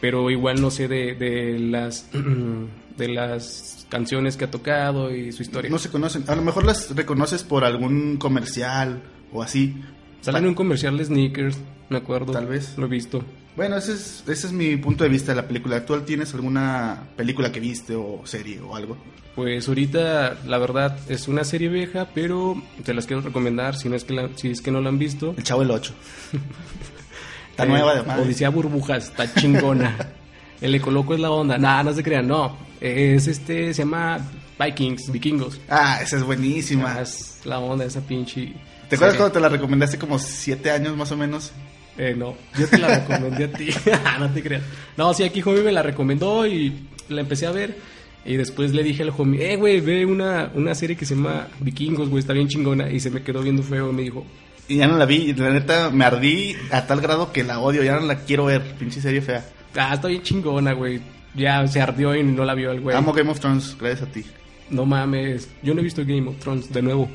pero 0.00 0.32
igual 0.32 0.60
no 0.60 0.72
sé 0.72 0.88
de, 0.88 1.14
de 1.14 1.60
las 1.60 2.10
de 2.96 3.08
las 3.08 3.86
canciones 3.88 4.36
que 4.36 4.46
ha 4.46 4.50
tocado 4.50 5.14
y 5.14 5.30
su 5.30 5.42
historia. 5.42 5.70
No 5.70 5.78
se 5.78 5.90
conocen. 5.90 6.24
A 6.26 6.34
lo 6.34 6.42
mejor 6.42 6.64
las 6.64 6.92
reconoces 6.96 7.44
por 7.44 7.64
algún 7.64 8.16
comercial 8.16 9.00
o 9.32 9.44
así. 9.44 9.76
Sale 10.22 10.38
en 10.38 10.46
un 10.46 10.54
comercial 10.54 10.98
de 10.98 11.04
sneakers, 11.04 11.56
me 11.88 11.98
acuerdo. 11.98 12.32
Tal 12.32 12.46
vez. 12.46 12.76
Lo 12.76 12.86
he 12.86 12.88
visto. 12.88 13.22
Bueno, 13.56 13.76
ese 13.76 13.92
es, 13.92 14.24
ese 14.26 14.46
es 14.48 14.52
mi 14.52 14.76
punto 14.76 15.04
de 15.04 15.10
vista 15.10 15.32
de 15.32 15.36
la 15.36 15.46
película 15.46 15.76
actual. 15.76 16.04
¿Tienes 16.04 16.34
alguna 16.34 17.04
película 17.16 17.52
que 17.52 17.60
viste 17.60 17.94
o 17.94 18.22
serie 18.24 18.60
o 18.60 18.74
algo? 18.74 18.96
Pues 19.36 19.68
ahorita, 19.68 20.38
la 20.46 20.58
verdad, 20.58 20.96
es 21.08 21.28
una 21.28 21.44
serie 21.44 21.68
vieja, 21.68 22.08
pero 22.14 22.60
te 22.84 22.94
las 22.94 23.06
quiero 23.06 23.22
recomendar 23.22 23.76
si 23.76 23.88
no 23.88 23.96
es 23.96 24.04
que, 24.04 24.12
la- 24.14 24.30
si 24.36 24.50
es 24.50 24.60
que 24.60 24.70
no 24.70 24.80
la 24.80 24.88
han 24.88 24.98
visto. 24.98 25.34
El 25.36 25.44
Chavo 25.44 25.62
el 25.62 25.70
8. 25.70 25.92
Está 27.50 27.64
Eh, 27.64 27.68
nueva 27.68 27.94
de 27.94 28.02
madre. 28.02 28.22
Odisea 28.22 28.48
Burbujas, 28.48 29.04
está 29.04 29.32
chingona. 29.32 29.96
El 30.60 30.74
Ecoloco 30.74 31.14
es 31.14 31.20
la 31.20 31.30
onda. 31.30 31.56
Nah, 31.58 31.82
no 31.82 31.92
se 31.92 32.02
crean, 32.02 32.26
no. 32.26 32.56
Es 32.80 33.26
este, 33.28 33.72
se 33.74 33.82
llama 33.82 34.18
Vikings, 34.58 35.10
Vikingos. 35.12 35.60
Ah, 35.68 36.00
esa 36.02 36.16
es 36.16 36.22
buenísima. 36.22 36.94
Ah, 36.96 37.02
es 37.02 37.40
la 37.44 37.58
onda 37.60 37.84
esa 37.84 38.00
pinche. 38.00 38.52
¿Te 38.88 38.96
acuerdas 38.96 39.16
cuando 39.16 39.32
te 39.32 39.40
la 39.40 39.48
recomendé 39.48 39.84
hace 39.84 39.98
como 39.98 40.18
siete 40.18 40.70
años 40.70 40.96
más 40.96 41.10
o 41.12 41.16
menos? 41.16 41.52
Eh, 41.96 42.14
no, 42.16 42.34
yo 42.58 42.66
te 42.68 42.78
la 42.78 42.98
recomendé 42.98 43.44
a 43.44 43.52
ti. 43.52 43.68
no 44.18 44.30
te 44.30 44.42
creas. 44.42 44.62
No, 44.96 45.14
sí, 45.14 45.22
aquí 45.22 45.42
Homie 45.44 45.62
me 45.62 45.72
la 45.72 45.82
recomendó 45.82 46.46
y 46.46 46.86
la 47.08 47.20
empecé 47.20 47.46
a 47.46 47.52
ver. 47.52 47.76
Y 48.24 48.36
después 48.36 48.72
le 48.72 48.82
dije 48.82 49.02
al 49.02 49.12
homie, 49.16 49.52
eh, 49.52 49.56
güey, 49.56 49.80
ve 49.80 50.06
una, 50.06 50.50
una 50.54 50.74
serie 50.74 50.96
que 50.96 51.04
se 51.04 51.14
llama 51.14 51.48
Vikingos, 51.60 52.08
güey, 52.08 52.20
está 52.20 52.32
bien 52.32 52.48
chingona. 52.48 52.90
Y 52.90 52.98
se 52.98 53.10
me 53.10 53.22
quedó 53.22 53.42
viendo 53.42 53.62
feo 53.62 53.90
y 53.90 53.92
me 53.92 54.02
dijo, 54.02 54.24
Y 54.66 54.76
ya 54.76 54.86
no 54.86 54.96
la 54.96 55.04
vi. 55.04 55.34
La 55.34 55.50
neta 55.50 55.90
me 55.90 56.04
ardí 56.04 56.56
a 56.70 56.86
tal 56.86 57.00
grado 57.00 57.32
que 57.32 57.44
la 57.44 57.60
odio. 57.60 57.82
Ya 57.82 57.96
no 57.96 58.06
la 58.06 58.20
quiero 58.20 58.46
ver. 58.46 58.62
Pinche 58.78 59.00
serie 59.02 59.20
fea. 59.20 59.44
ah, 59.76 59.92
está 59.94 60.08
bien 60.08 60.22
chingona, 60.22 60.72
güey. 60.72 61.00
ya 61.34 61.66
se 61.68 61.80
ardió 61.82 62.14
y 62.14 62.22
no 62.22 62.44
la 62.44 62.54
vio 62.54 62.70
el 62.72 62.80
güey. 62.80 62.96
Amo 62.96 63.12
Game 63.12 63.30
of 63.30 63.40
Thrones, 63.40 63.76
gracias 63.78 64.08
a 64.08 64.12
ti. 64.12 64.24
No 64.70 64.86
mames, 64.86 65.50
yo 65.62 65.74
no 65.74 65.80
he 65.80 65.84
visto 65.84 66.02
Game 66.06 66.26
of 66.28 66.38
Thrones 66.38 66.72
de 66.72 66.80
nuevo. 66.80 67.10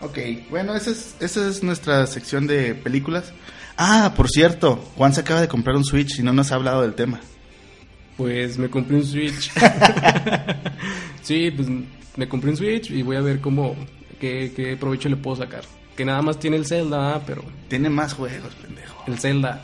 Ok, 0.00 0.18
bueno, 0.48 0.74
esa 0.74 0.92
es, 0.92 1.16
esa 1.20 1.46
es 1.48 1.62
nuestra 1.62 2.06
sección 2.06 2.46
de 2.46 2.74
películas. 2.74 3.32
Ah, 3.80 4.12
por 4.16 4.28
cierto, 4.28 4.76
Juan 4.96 5.14
se 5.14 5.20
acaba 5.20 5.40
de 5.40 5.46
comprar 5.46 5.76
un 5.76 5.84
Switch 5.84 6.18
y 6.18 6.22
no 6.24 6.32
nos 6.32 6.50
ha 6.50 6.56
hablado 6.56 6.82
del 6.82 6.94
tema. 6.94 7.20
Pues 8.16 8.58
me 8.58 8.68
compré 8.68 8.96
un 8.96 9.04
Switch. 9.04 9.52
sí, 11.22 11.52
pues 11.52 11.68
me 12.16 12.28
compré 12.28 12.50
un 12.50 12.56
Switch 12.56 12.90
y 12.90 13.02
voy 13.02 13.14
a 13.16 13.20
ver 13.20 13.40
cómo, 13.40 13.76
qué, 14.20 14.52
qué 14.54 14.76
provecho 14.76 15.08
le 15.08 15.16
puedo 15.16 15.36
sacar. 15.36 15.62
Que 15.96 16.04
nada 16.04 16.20
más 16.22 16.38
tiene 16.40 16.56
el 16.56 16.66
Zelda, 16.66 17.14
ah, 17.14 17.22
pero 17.24 17.44
Tiene 17.68 17.88
más 17.88 18.14
juegos, 18.14 18.52
pendejo. 18.56 19.04
el 19.06 19.18
Zelda 19.18 19.62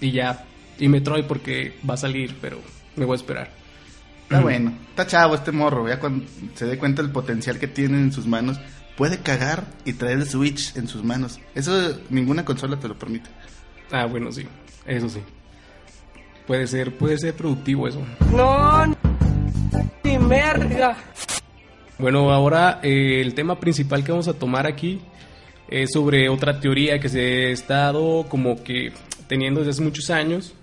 y 0.00 0.12
ya. 0.12 0.44
Y 0.78 0.88
Metroid 0.88 1.24
porque 1.24 1.74
va 1.88 1.94
a 1.94 1.98
salir, 1.98 2.36
pero 2.40 2.58
me 2.96 3.06
voy 3.06 3.14
a 3.14 3.16
esperar. 3.16 3.50
Está 4.24 4.40
bueno, 4.40 4.72
está 4.90 5.06
chavo 5.06 5.34
este 5.34 5.52
morro, 5.52 5.86
ya 5.88 6.00
cuando 6.00 6.24
se 6.54 6.66
dé 6.66 6.78
cuenta 6.78 7.02
del 7.02 7.12
potencial 7.12 7.58
que 7.58 7.68
tiene 7.68 7.98
en 7.98 8.10
sus 8.12 8.26
manos, 8.26 8.58
puede 8.96 9.18
cagar 9.18 9.64
y 9.84 9.92
traer 9.94 10.18
el 10.18 10.28
Switch 10.28 10.76
en 10.76 10.88
sus 10.88 11.02
manos. 11.04 11.40
Eso 11.54 11.98
ninguna 12.10 12.44
consola 12.44 12.78
te 12.78 12.88
lo 12.88 12.98
permite. 12.98 13.28
Ah, 13.90 14.06
bueno, 14.06 14.30
sí, 14.32 14.46
eso 14.86 15.08
sí. 15.08 15.20
Puede 16.46 16.66
ser, 16.66 16.96
puede 16.96 17.18
ser 17.18 17.34
productivo 17.34 17.88
eso. 17.88 18.02
No, 18.32 18.84
ni 20.02 20.18
merga. 20.18 20.96
Bueno, 21.98 22.30
ahora 22.32 22.80
eh, 22.82 23.20
el 23.20 23.34
tema 23.34 23.58
principal 23.58 24.04
que 24.04 24.10
vamos 24.12 24.28
a 24.28 24.34
tomar 24.34 24.66
aquí 24.66 25.00
es 25.68 25.90
sobre 25.92 26.28
otra 26.28 26.60
teoría 26.60 26.98
que 27.00 27.08
se 27.08 27.46
ha 27.46 27.48
estado 27.50 28.26
como 28.28 28.62
que 28.62 28.92
teniendo 29.28 29.60
desde 29.60 29.70
hace 29.70 29.82
muchos 29.82 30.10
años. 30.10 30.54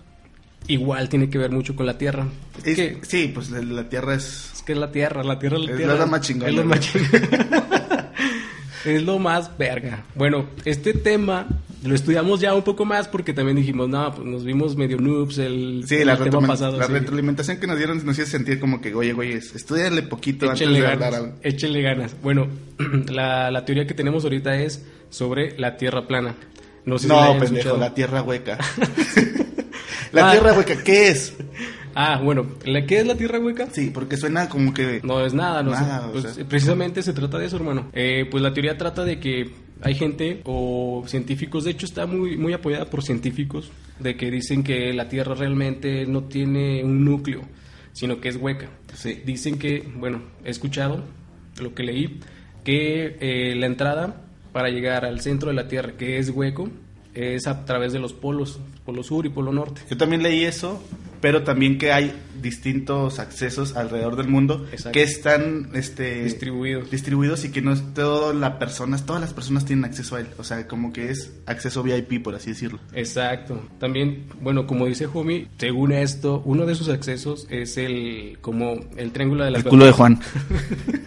Igual 0.67 1.09
tiene 1.09 1.27
que 1.29 1.39
ver 1.39 1.50
mucho 1.50 1.75
con 1.75 1.88
la 1.88 1.97
Tierra. 1.97 2.27
Es 2.59 2.67
Es- 2.67 2.75
que, 2.77 3.00
sí, 3.03 3.31
pues 3.33 3.50
la, 3.50 3.61
la 3.63 3.89
Tierra 3.89 4.13
es... 4.13 4.51
es 4.53 4.61
que 4.61 4.73
es 4.73 4.77
la 4.77 4.91
Tierra, 4.91 5.23
la 5.23 5.39
Tierra, 5.39 5.57
la 5.57 5.71
Es 5.71 5.77
Tierra. 5.77 5.95
lo 5.95 6.05
más 6.07 6.21
chingón, 6.21 6.50
Es 6.50 6.55
¿no? 6.55 6.63
más 6.65 6.79
chingón. 6.81 7.09
es 8.85 9.03
lo 9.03 9.19
más 9.19 9.57
verga. 9.57 10.03
Bueno, 10.15 10.45
este 10.65 10.93
tema 10.93 11.47
lo 11.83 11.95
estudiamos 11.95 12.39
ya 12.39 12.53
un 12.53 12.61
poco 12.63 12.85
más 12.85 13.07
porque 13.07 13.33
también 13.33 13.57
dijimos, 13.57 13.89
no, 13.89 14.13
pues 14.13 14.27
nos 14.27 14.43
vimos 14.43 14.75
medio 14.75 14.97
noobs 14.97 15.38
el, 15.39 15.83
Sí, 15.88 15.95
el 15.95 16.07
la, 16.07 16.17
tema 16.17 16.39
pasado. 16.41 16.77
la 16.77 16.85
sí. 16.88 16.93
retroalimentación 16.93 17.57
que 17.59 17.65
nos 17.67 17.77
dieron 17.77 18.05
nos 18.05 18.17
hizo 18.19 18.27
sentir 18.27 18.59
como 18.59 18.81
que, 18.81 18.93
oye, 18.93 19.13
güey, 19.13 19.33
estudiale 19.33 20.03
poquito 20.03 20.51
Échenle 20.51 20.79
antes 20.79 21.00
de 21.00 21.05
ganas, 21.05 21.19
algo. 21.19 21.35
échenle 21.41 21.81
ganas. 21.81 22.15
Bueno, 22.21 22.47
la, 23.09 23.50
la 23.51 23.65
teoría 23.65 23.88
que 23.88 23.93
tenemos 23.95 24.23
ahorita 24.23 24.55
es 24.61 24.85
sobre 25.09 25.57
la 25.59 25.77
Tierra 25.77 26.07
plana. 26.07 26.35
No 26.85 26.97
sé 26.97 27.03
si 27.03 27.09
la 27.09 27.15
No, 27.15 27.21
hayan 27.21 27.33
pendejo, 27.39 27.55
escuchado. 27.57 27.77
la 27.77 27.93
Tierra 27.93 28.21
hueca. 28.23 28.57
la 30.11 30.29
Ah. 30.29 30.31
Tierra 30.31 30.53
hueca, 30.53 30.83
¿qué 30.83 31.07
es? 31.09 31.33
Ah, 31.95 32.19
bueno, 32.24 32.45
¿la 32.65 32.86
qué 32.86 33.00
es 33.00 33.07
la 33.07 33.15
Tierra 33.15 33.39
hueca? 33.39 33.67
Sí, 33.71 33.91
porque 33.93 34.17
suena 34.17 34.50
como 34.50 34.74
que... 34.74 35.01
No 35.03 35.25
es 35.25 35.33
nada, 35.33 35.63
no 35.63 35.71
Nada, 35.71 36.01
sé. 36.01 36.07
o 36.07 36.12
Pues, 36.21 36.33
sea. 36.36 36.45
precisamente 36.45 37.01
se 37.03 37.13
trata 37.13 37.38
de 37.38 37.45
eso, 37.48 37.57
hermano. 37.57 37.89
Eh, 37.93 38.25
pues 38.29 38.41
la 38.43 38.53
teoría 38.53 38.77
trata 38.77 39.03
de 39.03 39.19
que 39.19 39.51
hay 39.81 39.95
gente 39.95 40.41
o 40.45 41.03
científicos, 41.07 41.63
de 41.63 41.71
hecho 41.71 41.86
está 41.86 42.05
muy, 42.05 42.38
muy 42.38 42.53
apoyada 42.53 42.86
por 42.86 43.03
científicos, 43.03 43.71
de 44.00 44.15
que 44.15 44.29
dicen 44.31 44.63
que 44.63 44.93
la 44.93 45.10
Tierra 45.10 45.33
realmente 45.36 46.05
no 46.05 46.24
tiene 46.25 46.83
un 46.83 47.03
núcleo, 47.03 47.41
sino 47.93 48.21
que 48.21 48.29
es 48.29 48.36
hueca. 48.38 48.69
Sí. 48.93 49.21
Dicen 49.25 49.57
que, 49.57 49.88
bueno, 49.98 50.21
he 50.45 50.50
escuchado 50.51 51.03
lo 51.60 51.74
que 51.74 51.83
leí, 51.83 52.19
que 52.63 53.17
eh, 53.19 53.55
la 53.55 53.65
entrada 53.65 54.21
para 54.51 54.69
llegar 54.69 55.05
al 55.05 55.19
centro 55.21 55.50
de 55.50 55.55
la 55.55 55.67
Tierra, 55.67 55.93
que 55.98 56.17
es 56.19 56.29
hueco, 56.29 56.69
es 57.13 57.48
a 57.48 57.65
través 57.65 57.91
de 57.91 58.00
los 58.00 58.13
polos, 58.13 58.60
polo 58.86 59.01
sur 59.03 59.25
y 59.25 59.29
polo 59.29 59.51
norte. 59.51 59.81
Yo 59.89 59.98
también 59.98 60.21
leí 60.24 60.43
eso, 60.45 60.81
pero 61.22 61.44
también 61.44 61.78
que 61.78 61.92
hay 61.92 62.13
distintos 62.42 63.20
accesos 63.20 63.75
alrededor 63.75 64.16
del 64.16 64.28
mundo 64.28 64.66
Exacto. 64.72 64.92
que 64.92 65.04
están 65.04 65.70
este, 65.74 66.24
Distribuidos. 66.24 66.90
distribuidos 66.90 67.46
y 67.46 67.51
que 67.51 67.62
no 67.62 67.72
es 67.72 67.94
todas 67.94 68.36
las 68.36 68.54
personas, 68.56 69.06
todas 69.06 69.22
las 69.22 69.34
personas 69.34 69.66
tienen 69.66 69.86
acceso 69.86 70.16
a 70.16 70.22
él. 70.22 70.28
O 70.38 70.44
sea, 70.44 70.68
como 70.68 70.92
que 70.92 71.12
es 71.12 71.32
acceso 71.46 71.84
VIP, 71.84 72.24
por 72.24 72.34
así 72.36 72.50
decirlo. 72.50 72.80
Exacto. 72.94 73.62
También, 73.80 74.25
bueno, 74.42 74.66
como 74.66 74.88
dice 74.88 75.06
Jumi, 75.06 75.48
según 75.58 75.92
esto, 75.92 76.42
uno 76.46 76.66
de 76.66 76.75
sus 76.75 76.90
accesos 76.90 77.46
es 77.50 77.78
el 77.78 78.40
como 78.42 78.80
el 78.98 79.12
triángulo 79.12 79.44
de 79.44 79.51
las 79.51 79.63
El 79.63 79.70
culo 79.70 79.86
de 79.86 79.92
Bermudas. 79.92 79.98
Juan. 79.98 80.20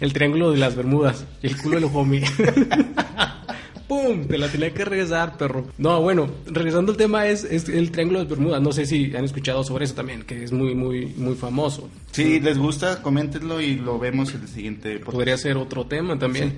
el 0.00 0.12
triángulo 0.12 0.52
de 0.52 0.58
las 0.58 0.76
Bermudas 0.76 1.24
el 1.42 1.56
culo 1.56 1.80
del 1.80 1.88
Jumi. 1.88 2.20
¡Pum! 3.88 4.24
Te 4.26 4.36
la 4.38 4.48
tenía 4.48 4.72
que 4.74 4.84
regresar, 4.84 5.36
perro. 5.36 5.66
No, 5.78 6.00
bueno, 6.02 6.28
regresando 6.46 6.92
al 6.92 6.98
tema 6.98 7.26
es, 7.28 7.44
es 7.44 7.68
el 7.68 7.90
triángulo 7.92 8.18
de 8.18 8.24
las 8.24 8.30
Bermudas. 8.30 8.60
No 8.60 8.72
sé 8.72 8.84
si 8.86 9.14
han 9.14 9.24
escuchado 9.24 9.62
sobre 9.62 9.84
eso 9.84 9.94
también, 9.94 10.22
que 10.22 10.42
es 10.44 10.52
muy, 10.52 10.74
muy, 10.74 11.06
muy 11.16 11.34
famoso. 11.36 11.88
Si 12.10 12.40
les 12.40 12.58
gusta, 12.58 13.00
coméntenlo 13.02 13.60
y 13.60 13.76
lo 13.76 13.98
vemos 13.98 14.34
en 14.34 14.42
el 14.42 14.48
siguiente 14.48 14.94
podcast. 14.98 15.12
Podría 15.14 15.36
ser 15.38 15.56
otro 15.56 15.86
tema 15.86 16.18
también. 16.18 16.50
Sí. 16.50 16.56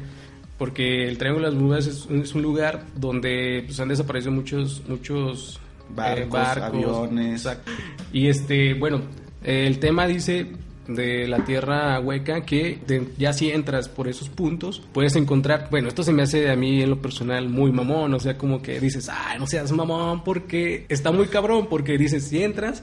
Porque 0.56 1.06
el 1.06 1.18
Triángulo 1.18 1.47
de 1.47 1.52
las 1.52 1.61
Bermudas 1.61 1.87
es, 1.87 2.06
un- 2.06 2.23
es 2.23 2.35
un 2.35 2.42
lugar 2.42 2.85
donde 2.97 3.62
pues, 3.66 3.78
han 3.78 3.88
desaparecido 3.88 4.32
muchos, 4.32 4.82
muchos 4.88 5.56
eh, 5.56 5.94
Barcos, 5.94 6.40
aviones. 6.40 7.32
exacto. 7.42 7.70
Y 8.12 8.26
este, 8.26 8.75
bueno, 8.75 9.02
el 9.44 9.78
tema 9.78 10.06
dice 10.08 10.47
de 10.88 11.28
la 11.28 11.45
tierra 11.45 12.00
hueca 12.00 12.40
que 12.47 12.78
de- 12.87 13.09
ya 13.18 13.33
si 13.33 13.50
entras 13.50 13.88
por 13.88 14.09
esos 14.09 14.28
puntos 14.30 14.83
puedes 14.92 15.14
encontrar, 15.16 15.68
bueno, 15.71 15.87
esto 15.88 16.02
se 16.02 16.12
me 16.12 16.23
hace 16.23 16.50
a 16.50 16.57
mí 16.57 16.83
en 16.83 16.90
lo 16.90 17.00
personal 17.00 17.49
muy 17.49 17.71
mamón, 17.71 18.14
o 18.14 18.18
sea, 18.21 18.37
como 18.38 18.61
que 18.62 18.80
dices, 18.80 19.09
ay, 19.09 19.38
no 19.38 19.47
seas 19.47 19.71
mamón 19.71 20.25
porque 20.25 20.87
está 20.88 21.12
muy 21.12 21.26
cabrón, 21.28 21.66
porque 21.68 21.97
dices, 21.99 22.25
si 22.28 22.42
entras 22.42 22.83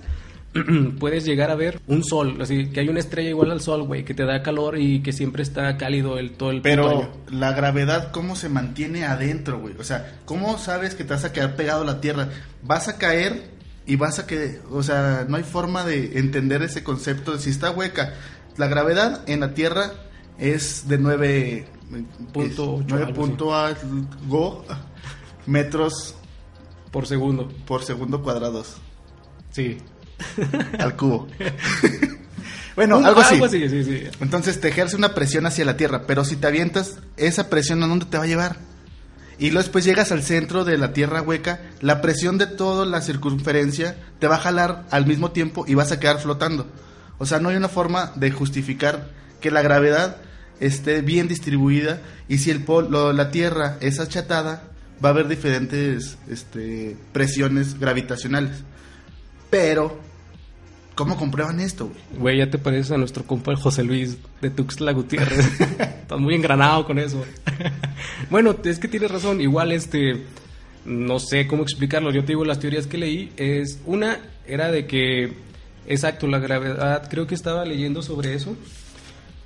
puedes 0.99 1.25
llegar 1.25 1.51
a 1.51 1.55
ver 1.55 1.81
un 1.87 2.03
sol, 2.03 2.37
así 2.39 2.67
que 2.67 2.79
hay 2.79 2.87
una 2.87 2.99
estrella 2.99 3.29
igual 3.29 3.51
al 3.51 3.59
sol, 3.59 3.83
güey, 3.83 4.05
que 4.05 4.13
te 4.13 4.23
da 4.23 4.41
calor 4.41 4.77
y 4.79 5.01
que 5.01 5.11
siempre 5.11 5.43
está 5.43 5.75
cálido 5.75 6.17
el 6.17 6.31
todo 6.31 6.51
el 6.51 6.61
Pero 6.61 6.89
año. 6.89 7.09
la 7.29 7.51
gravedad, 7.51 8.11
¿cómo 8.11 8.35
se 8.37 8.47
mantiene 8.47 9.03
adentro, 9.03 9.59
güey? 9.59 9.73
O 9.79 9.83
sea, 9.83 10.19
¿cómo 10.25 10.57
sabes 10.57 10.95
que 10.95 11.03
te 11.03 11.13
vas 11.13 11.25
a 11.25 11.33
quedar 11.33 11.55
pegado 11.57 11.81
a 11.81 11.85
la 11.85 11.99
Tierra? 11.99 12.29
Vas 12.63 12.87
a 12.87 12.97
caer 12.97 13.54
y 13.85 13.95
vas 13.97 14.19
a 14.19 14.25
que, 14.27 14.61
o 14.71 14.81
sea, 14.83 15.25
no 15.27 15.37
hay 15.37 15.43
forma 15.43 15.83
de 15.85 16.17
entender 16.19 16.61
ese 16.63 16.83
concepto 16.83 17.33
de 17.33 17.39
si 17.39 17.49
está 17.49 17.71
hueca. 17.71 18.13
La 18.57 18.67
gravedad 18.67 19.21
en 19.27 19.41
la 19.41 19.53
Tierra 19.53 19.91
es 20.39 20.87
de 20.87 20.97
9 20.97 21.67
Punto 22.33 22.75
ocho, 22.75 23.53
algo 23.53 24.65
metros 25.45 26.15
por 26.91 27.05
segundo. 27.05 27.47
por 27.67 27.83
segundo 27.83 28.23
cuadrados 28.23 28.77
Sí. 29.51 29.77
al 30.79 30.95
cubo. 30.95 31.27
bueno, 32.75 32.97
Un- 32.97 33.05
algo 33.05 33.21
así. 33.21 33.39
sí, 33.49 33.69
sí, 33.69 33.83
sí. 33.83 34.03
Entonces 34.19 34.59
te 34.59 34.69
ejerce 34.69 34.95
una 34.95 35.13
presión 35.13 35.45
hacia 35.45 35.63
la 35.65 35.77
Tierra, 35.77 36.03
pero 36.07 36.25
si 36.25 36.35
te 36.35 36.47
avientas, 36.47 36.97
esa 37.17 37.49
presión 37.49 37.83
a 37.83 37.87
dónde 37.87 38.05
te 38.05 38.17
va 38.17 38.23
a 38.23 38.27
llevar? 38.27 38.57
Y 39.37 39.49
luego 39.49 39.63
después 39.63 39.83
llegas 39.83 40.11
al 40.11 40.23
centro 40.23 40.63
de 40.63 40.77
la 40.77 40.93
Tierra 40.93 41.21
hueca, 41.21 41.59
la 41.81 42.01
presión 42.01 42.37
de 42.37 42.47
toda 42.47 42.85
la 42.85 43.01
circunferencia 43.01 43.97
te 44.19 44.27
va 44.27 44.35
a 44.35 44.39
jalar 44.39 44.85
al 44.91 45.05
mismo 45.05 45.31
tiempo 45.31 45.65
y 45.67 45.75
vas 45.75 45.91
a 45.91 45.99
quedar 45.99 46.19
flotando. 46.19 46.67
O 47.17 47.25
sea, 47.25 47.39
no 47.39 47.49
hay 47.49 47.57
una 47.57 47.69
forma 47.69 48.11
de 48.15 48.31
justificar 48.31 49.09
que 49.41 49.51
la 49.51 49.61
gravedad 49.61 50.17
esté 50.59 51.01
bien 51.01 51.27
distribuida 51.27 51.99
y 52.27 52.37
si 52.37 52.51
el 52.51 52.63
polo, 52.63 53.13
la 53.13 53.31
Tierra 53.31 53.77
es 53.81 53.99
achatada, 53.99 54.63
va 55.03 55.09
a 55.09 55.11
haber 55.11 55.27
diferentes 55.27 56.17
este, 56.29 56.95
presiones 57.11 57.79
gravitacionales. 57.79 58.63
Pero, 59.49 59.99
¿cómo 60.95 61.17
comprueban 61.17 61.59
esto, 61.59 61.87
güey? 61.87 62.19
Güey, 62.19 62.37
ya 62.39 62.49
te 62.49 62.57
pareces 62.57 62.91
a 62.91 62.97
nuestro 62.97 63.23
compa 63.25 63.51
el 63.51 63.57
José 63.57 63.83
Luis 63.83 64.17
de 64.41 64.49
Tuxtla 64.49 64.91
Gutiérrez. 64.93 65.45
Estás 66.01 66.19
muy 66.19 66.33
engranado 66.35 66.85
con 66.85 66.97
eso. 66.99 67.23
bueno, 68.29 68.55
es 68.63 68.79
que 68.79 68.87
tienes 68.87 69.11
razón. 69.11 69.41
Igual, 69.41 69.71
este. 69.71 70.23
No 70.85 71.19
sé 71.19 71.47
cómo 71.47 71.63
explicarlo. 71.63 72.11
Yo 72.11 72.21
te 72.21 72.27
digo, 72.33 72.45
las 72.45 72.59
teorías 72.59 72.87
que 72.87 72.97
leí 72.97 73.31
es. 73.37 73.79
Una 73.85 74.19
era 74.47 74.71
de 74.71 74.85
que. 74.87 75.33
Exacto, 75.87 76.27
la 76.27 76.39
gravedad. 76.39 77.07
Creo 77.09 77.27
que 77.27 77.35
estaba 77.35 77.65
leyendo 77.65 78.01
sobre 78.01 78.33
eso. 78.33 78.55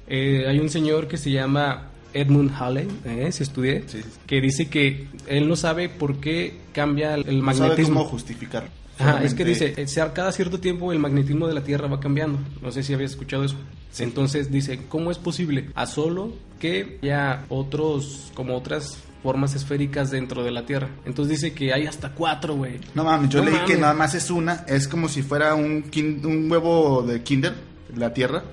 Eh, 0.08 0.46
hay 0.48 0.60
un 0.60 0.70
señor 0.70 1.08
que 1.08 1.18
se 1.18 1.32
llama 1.32 1.90
Edmund 2.14 2.52
Halley, 2.58 2.88
eh, 3.06 3.30
si 3.32 3.44
estudié, 3.44 3.84
Sí, 3.88 4.02
sí. 4.02 4.10
que 4.26 4.42
dice 4.42 4.68
que 4.68 5.08
él 5.28 5.48
no 5.48 5.56
sabe 5.56 5.88
por 5.90 6.20
qué 6.20 6.58
cambia 6.74 7.14
el 7.14 7.20
No 7.20 7.54
sabe 7.54 7.70
magnetismo. 7.70 8.00
cómo 8.00 8.10
justificar. 8.10 8.70
Ajá, 9.00 9.24
es 9.24 9.34
que 9.34 9.46
dice, 9.46 9.74
eh, 9.78 9.86
cada 10.14 10.32
cierto 10.32 10.60
tiempo 10.60 10.92
el 10.92 11.00
magnetismo 11.00 11.48
de 11.48 11.54
la 11.54 11.64
Tierra 11.64 11.88
va 11.88 12.00
cambiando. 12.00 12.40
No 12.62 12.72
sé 12.72 12.84
si 12.84 12.94
habías 12.94 13.12
escuchado 13.12 13.44
eso. 13.44 13.56
Entonces 13.98 14.52
dice, 14.52 14.82
¿cómo 14.88 15.10
es 15.10 15.18
posible? 15.18 15.70
A 15.74 15.86
solo 15.86 16.34
que 16.60 17.00
haya 17.02 17.46
otros, 17.50 18.32
como 18.36 18.56
otras 18.56 18.98
formas 19.24 19.56
esféricas 19.56 20.12
dentro 20.12 20.44
de 20.44 20.52
la 20.52 20.66
Tierra. 20.66 20.90
Entonces 21.06 21.42
dice 21.42 21.54
que 21.54 21.74
hay 21.74 21.86
hasta 21.88 22.12
cuatro, 22.12 22.56
güey. 22.56 22.80
No 22.94 23.04
mames, 23.04 23.30
yo 23.30 23.40
No 23.40 23.46
leí 23.46 23.54
mames. 23.56 23.72
que 23.72 23.78
nada 23.78 23.94
más 23.94 24.16
es 24.16 24.30
una, 24.30 24.66
es 24.68 24.88
como 24.88 25.10
si 25.10 25.22
fuera 25.22 25.56
un, 25.56 25.84
huevo 26.50 27.02
de 27.04 27.22
Kinder, 27.24 27.54
la 27.96 28.14
Tierra, 28.14 28.44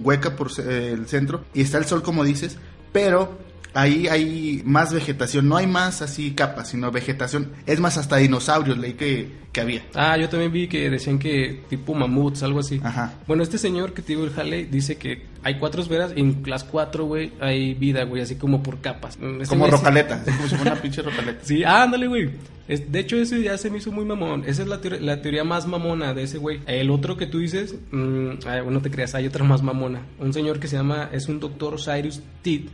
hueca 0.00 0.36
por 0.36 0.50
eh, 0.58 0.92
el 0.92 1.06
centro, 1.06 1.44
y 1.52 1.60
está 1.62 1.78
el 1.78 1.84
sol 1.84 2.02
como 2.02 2.24
dices, 2.24 2.56
pero 2.92 3.38
ahí 3.76 4.08
hay 4.08 4.62
más 4.64 4.92
vegetación, 4.92 5.48
no 5.48 5.56
hay 5.56 5.66
más 5.66 6.02
así 6.02 6.32
capas, 6.32 6.70
sino 6.70 6.90
vegetación. 6.90 7.52
Es 7.66 7.78
más, 7.80 7.96
hasta 7.98 8.16
dinosaurios 8.16 8.78
leí 8.78 8.94
que, 8.94 9.28
que 9.52 9.60
había. 9.60 9.82
Ah, 9.94 10.16
yo 10.16 10.28
también 10.28 10.50
vi 10.52 10.66
que 10.68 10.90
decían 10.90 11.18
que 11.18 11.62
tipo 11.68 11.94
mamuts, 11.94 12.42
algo 12.42 12.60
así. 12.60 12.80
Ajá. 12.82 13.14
Bueno, 13.26 13.42
este 13.42 13.58
señor 13.58 13.92
que 13.94 14.02
te 14.02 14.08
digo, 14.14 14.24
el 14.24 14.32
Halley, 14.36 14.64
dice 14.64 14.96
que 14.96 15.26
hay 15.42 15.58
cuatro 15.58 15.80
esferas 15.82 16.12
y 16.16 16.20
en 16.20 16.42
las 16.46 16.64
cuatro, 16.64 17.04
güey, 17.04 17.32
hay 17.40 17.74
vida, 17.74 18.02
güey, 18.04 18.22
así 18.22 18.34
como 18.36 18.62
por 18.62 18.80
capas. 18.80 19.18
Mm, 19.18 19.42
este 19.42 19.48
Como 19.54 19.66
rocaleta, 19.68 20.22
como 20.24 20.48
si 20.48 20.56
fuera 20.56 20.72
una 20.72 20.82
pinche 20.82 21.02
rocaleta. 21.02 21.38
Sí, 21.44 21.62
ándale, 21.62 22.06
güey. 22.08 22.30
Es- 22.68 22.90
de 22.90 22.98
hecho, 22.98 23.16
ese 23.16 23.40
ya 23.42 23.56
se 23.58 23.70
me 23.70 23.78
hizo 23.78 23.92
muy 23.92 24.04
mamón. 24.04 24.42
Esa 24.46 24.62
es 24.62 24.68
la, 24.68 24.80
teor- 24.80 24.98
la 25.00 25.22
teoría 25.22 25.44
más 25.44 25.66
mamona 25.68 26.14
de 26.14 26.24
ese 26.24 26.38
güey. 26.38 26.60
El 26.66 26.90
otro 26.90 27.16
que 27.16 27.26
tú 27.26 27.38
dices, 27.38 27.76
mm, 27.92 28.28
ay, 28.46 28.60
bueno, 28.62 28.70
no 28.72 28.80
te 28.80 28.90
creas, 28.90 29.14
hay 29.14 29.26
otra 29.26 29.44
más 29.44 29.62
mamona. 29.62 30.00
Un 30.18 30.32
señor 30.32 30.58
que 30.58 30.66
se 30.66 30.76
llama, 30.76 31.08
es 31.12 31.28
un 31.28 31.38
doctor 31.38 31.76
Cyrus 31.80 32.20
Tit. 32.42 32.68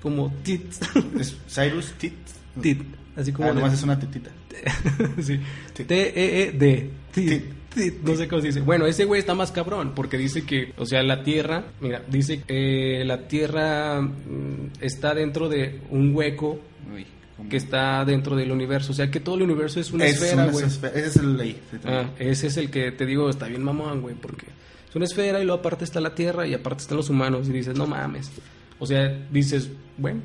Como 0.00 0.32
Tit. 0.42 0.64
Es 1.20 1.36
Cyrus 1.48 1.92
Tit. 1.98 2.14
Tit. 2.60 2.82
Así 3.16 3.32
como. 3.32 3.48
Ah, 3.48 3.52
nomás 3.54 3.72
es 3.72 3.82
una 3.82 3.98
tetita. 3.98 4.30
sí. 5.22 5.40
T-E-E-D. 5.74 6.90
Tit. 7.12 7.28
Tit. 7.28 7.44
Tit. 7.74 7.94
No 8.02 8.14
sé 8.14 8.28
cómo 8.28 8.40
se 8.40 8.48
dice. 8.48 8.60
Bueno, 8.60 8.86
ese 8.86 9.04
güey 9.04 9.20
está 9.20 9.34
más 9.34 9.52
cabrón 9.52 9.92
porque 9.94 10.18
dice 10.18 10.44
que, 10.44 10.72
o 10.76 10.86
sea, 10.86 11.02
la 11.02 11.22
Tierra, 11.22 11.64
mira, 11.80 12.02
dice 12.08 12.42
que 12.42 13.02
la 13.04 13.26
Tierra 13.28 14.00
mm, 14.00 14.72
está 14.80 15.14
dentro 15.14 15.48
de 15.48 15.80
un 15.90 16.14
hueco 16.14 16.60
Uy, 16.94 17.06
que 17.48 17.56
está 17.56 18.04
dentro 18.04 18.36
del 18.36 18.50
universo. 18.50 18.92
O 18.92 18.94
sea, 18.94 19.10
que 19.10 19.20
todo 19.20 19.36
el 19.36 19.42
universo 19.42 19.80
es 19.80 19.92
una 19.92 20.06
es 20.06 20.20
esfera, 20.20 20.46
güey. 20.46 20.64
Ese 20.64 21.06
es 21.06 21.16
el 21.16 21.36
ley. 21.36 21.60
Ah, 21.84 22.10
ese 22.18 22.46
es 22.46 22.56
el 22.56 22.70
que 22.70 22.92
te 22.92 23.06
digo, 23.06 23.28
está 23.28 23.46
bien 23.46 23.62
mamón, 23.62 24.00
güey, 24.00 24.14
porque 24.14 24.46
es 24.88 24.96
una 24.96 25.04
esfera 25.04 25.40
y 25.40 25.44
luego 25.44 25.60
aparte 25.60 25.84
está 25.84 26.00
la 26.00 26.14
Tierra 26.14 26.46
y 26.46 26.54
aparte 26.54 26.82
están 26.82 26.96
los 26.96 27.10
humanos 27.10 27.48
y 27.48 27.52
dices, 27.52 27.76
no 27.76 27.86
mames. 27.86 28.30
O 28.78 28.86
sea, 28.86 29.26
dices, 29.30 29.70
bueno, 29.96 30.20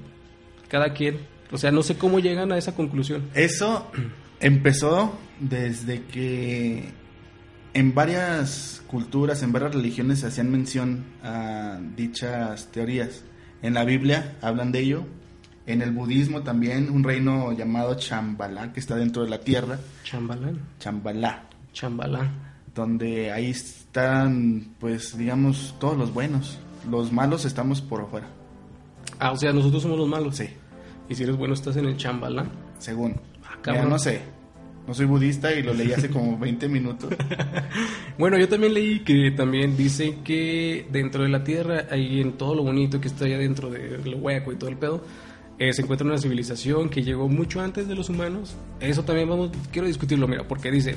cada 0.68 0.94
quien. 0.94 1.20
O 1.52 1.58
sea, 1.58 1.72
no 1.72 1.84
sé 1.84 1.98
cómo 1.98 2.20
llegan 2.20 2.52
a 2.52 2.58
esa 2.58 2.76
conclusión. 2.76 3.30
Eso 3.34 3.92
empezó 4.40 5.18
desde 5.40 6.04
que 6.04 6.90
en 7.74 7.94
varias 7.94 8.84
culturas, 8.88 9.44
en 9.44 9.52
varias 9.52 9.76
religiones 9.76 10.20
se 10.20 10.28
hacían 10.28 10.52
mención 10.52 11.06
a 11.24 11.80
dichas 11.96 12.72
teorías. 12.72 13.24
En 13.62 13.74
la 13.74 13.86
Biblia 13.86 14.38
hablan 14.42 14.72
de 14.72 14.80
ello. 14.80 15.06
En 15.68 15.82
el 15.82 15.92
budismo 15.92 16.42
también, 16.42 16.90
un 16.90 17.04
reino 17.04 17.54
llamado 17.54 17.94
Chambala, 17.96 18.74
que 18.74 18.80
está 18.80 18.96
dentro 18.96 19.24
de 19.24 19.30
la 19.30 19.40
tierra. 19.42 19.80
Chambalán. 20.04 20.60
Chambala, 20.80 21.44
Chambalán. 21.72 22.32
donde 22.74 23.32
ahí 23.32 23.52
están, 23.52 24.74
pues, 24.80 25.16
digamos, 25.18 25.76
todos 25.80 25.98
los 25.98 26.14
buenos. 26.14 26.58
Los 26.90 27.12
malos 27.12 27.46
estamos 27.46 27.80
por 27.80 28.02
afuera, 28.02 28.28
Ah, 29.22 29.32
o 29.32 29.38
sea, 29.38 29.54
nosotros 29.54 29.84
somos 29.84 30.00
los 30.00 30.08
malos. 30.08 30.36
sí, 30.36 30.46
Y 31.08 31.14
si 31.16 31.24
eres 31.24 31.38
bueno, 31.38 31.54
estás 31.54 31.78
en 31.78 31.86
el 31.86 31.96
Chambalán. 31.96 32.50
según. 32.80 33.16
Ah, 33.46 33.56
Mira, 33.68 33.86
no 33.86 34.00
sé, 34.00 34.22
no 34.88 34.94
soy 34.96 35.06
budista 35.06 35.54
y 35.54 35.62
lo 35.62 35.74
leí 35.76 35.92
hace 35.94 36.10
como 36.10 36.38
20 36.40 36.68
minutos. 36.68 37.14
Bueno, 38.18 38.38
yo 38.38 38.48
también 38.50 38.74
leí 38.74 39.00
que 39.00 39.32
también 39.32 39.76
dice 39.78 40.18
que 40.24 40.88
dentro 40.92 41.24
de 41.24 41.30
la 41.30 41.44
Tierra, 41.44 41.86
ahí 41.90 42.20
en 42.22 42.34
todo 42.34 42.54
lo 42.56 42.64
bonito 42.64 43.00
que 43.02 43.08
está 43.08 43.26
allá 43.26 43.38
dentro 43.38 43.70
del 43.72 44.16
hueco 44.16 44.52
y 44.52 44.56
todo 44.58 44.70
el 44.70 44.78
pedo, 44.78 45.04
eh, 45.58 45.74
se 45.74 45.82
encuentra 45.82 46.06
una 46.06 46.18
civilización 46.18 46.90
que 46.90 47.04
llegó 47.04 47.28
mucho 47.30 47.62
antes 47.62 47.88
de 47.88 47.96
los 47.96 48.10
humanos. 48.10 48.56
Eso 48.80 49.04
también 49.04 49.30
vamos, 49.30 49.52
quiero 49.72 49.88
discutirlo, 49.88 50.28
mira, 50.28 50.48
porque 50.48 50.72
dice... 50.72 50.96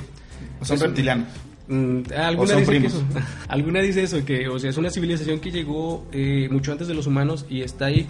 Son 0.62 0.78
reptilianos. 0.78 1.28
Mm, 1.66 2.02
alguna 2.16 2.56
dice 2.56 2.78
que 2.80 2.86
eso, 2.88 3.02
alguna 3.48 3.80
dice 3.80 4.02
eso 4.02 4.24
que 4.24 4.48
o 4.48 4.58
sea 4.58 4.68
es 4.68 4.76
una 4.76 4.90
civilización 4.90 5.40
que 5.40 5.50
llegó 5.50 6.06
eh, 6.12 6.46
mucho 6.50 6.72
antes 6.72 6.88
de 6.88 6.94
los 6.94 7.06
humanos 7.06 7.46
y 7.48 7.62
está 7.62 7.86
ahí 7.86 8.06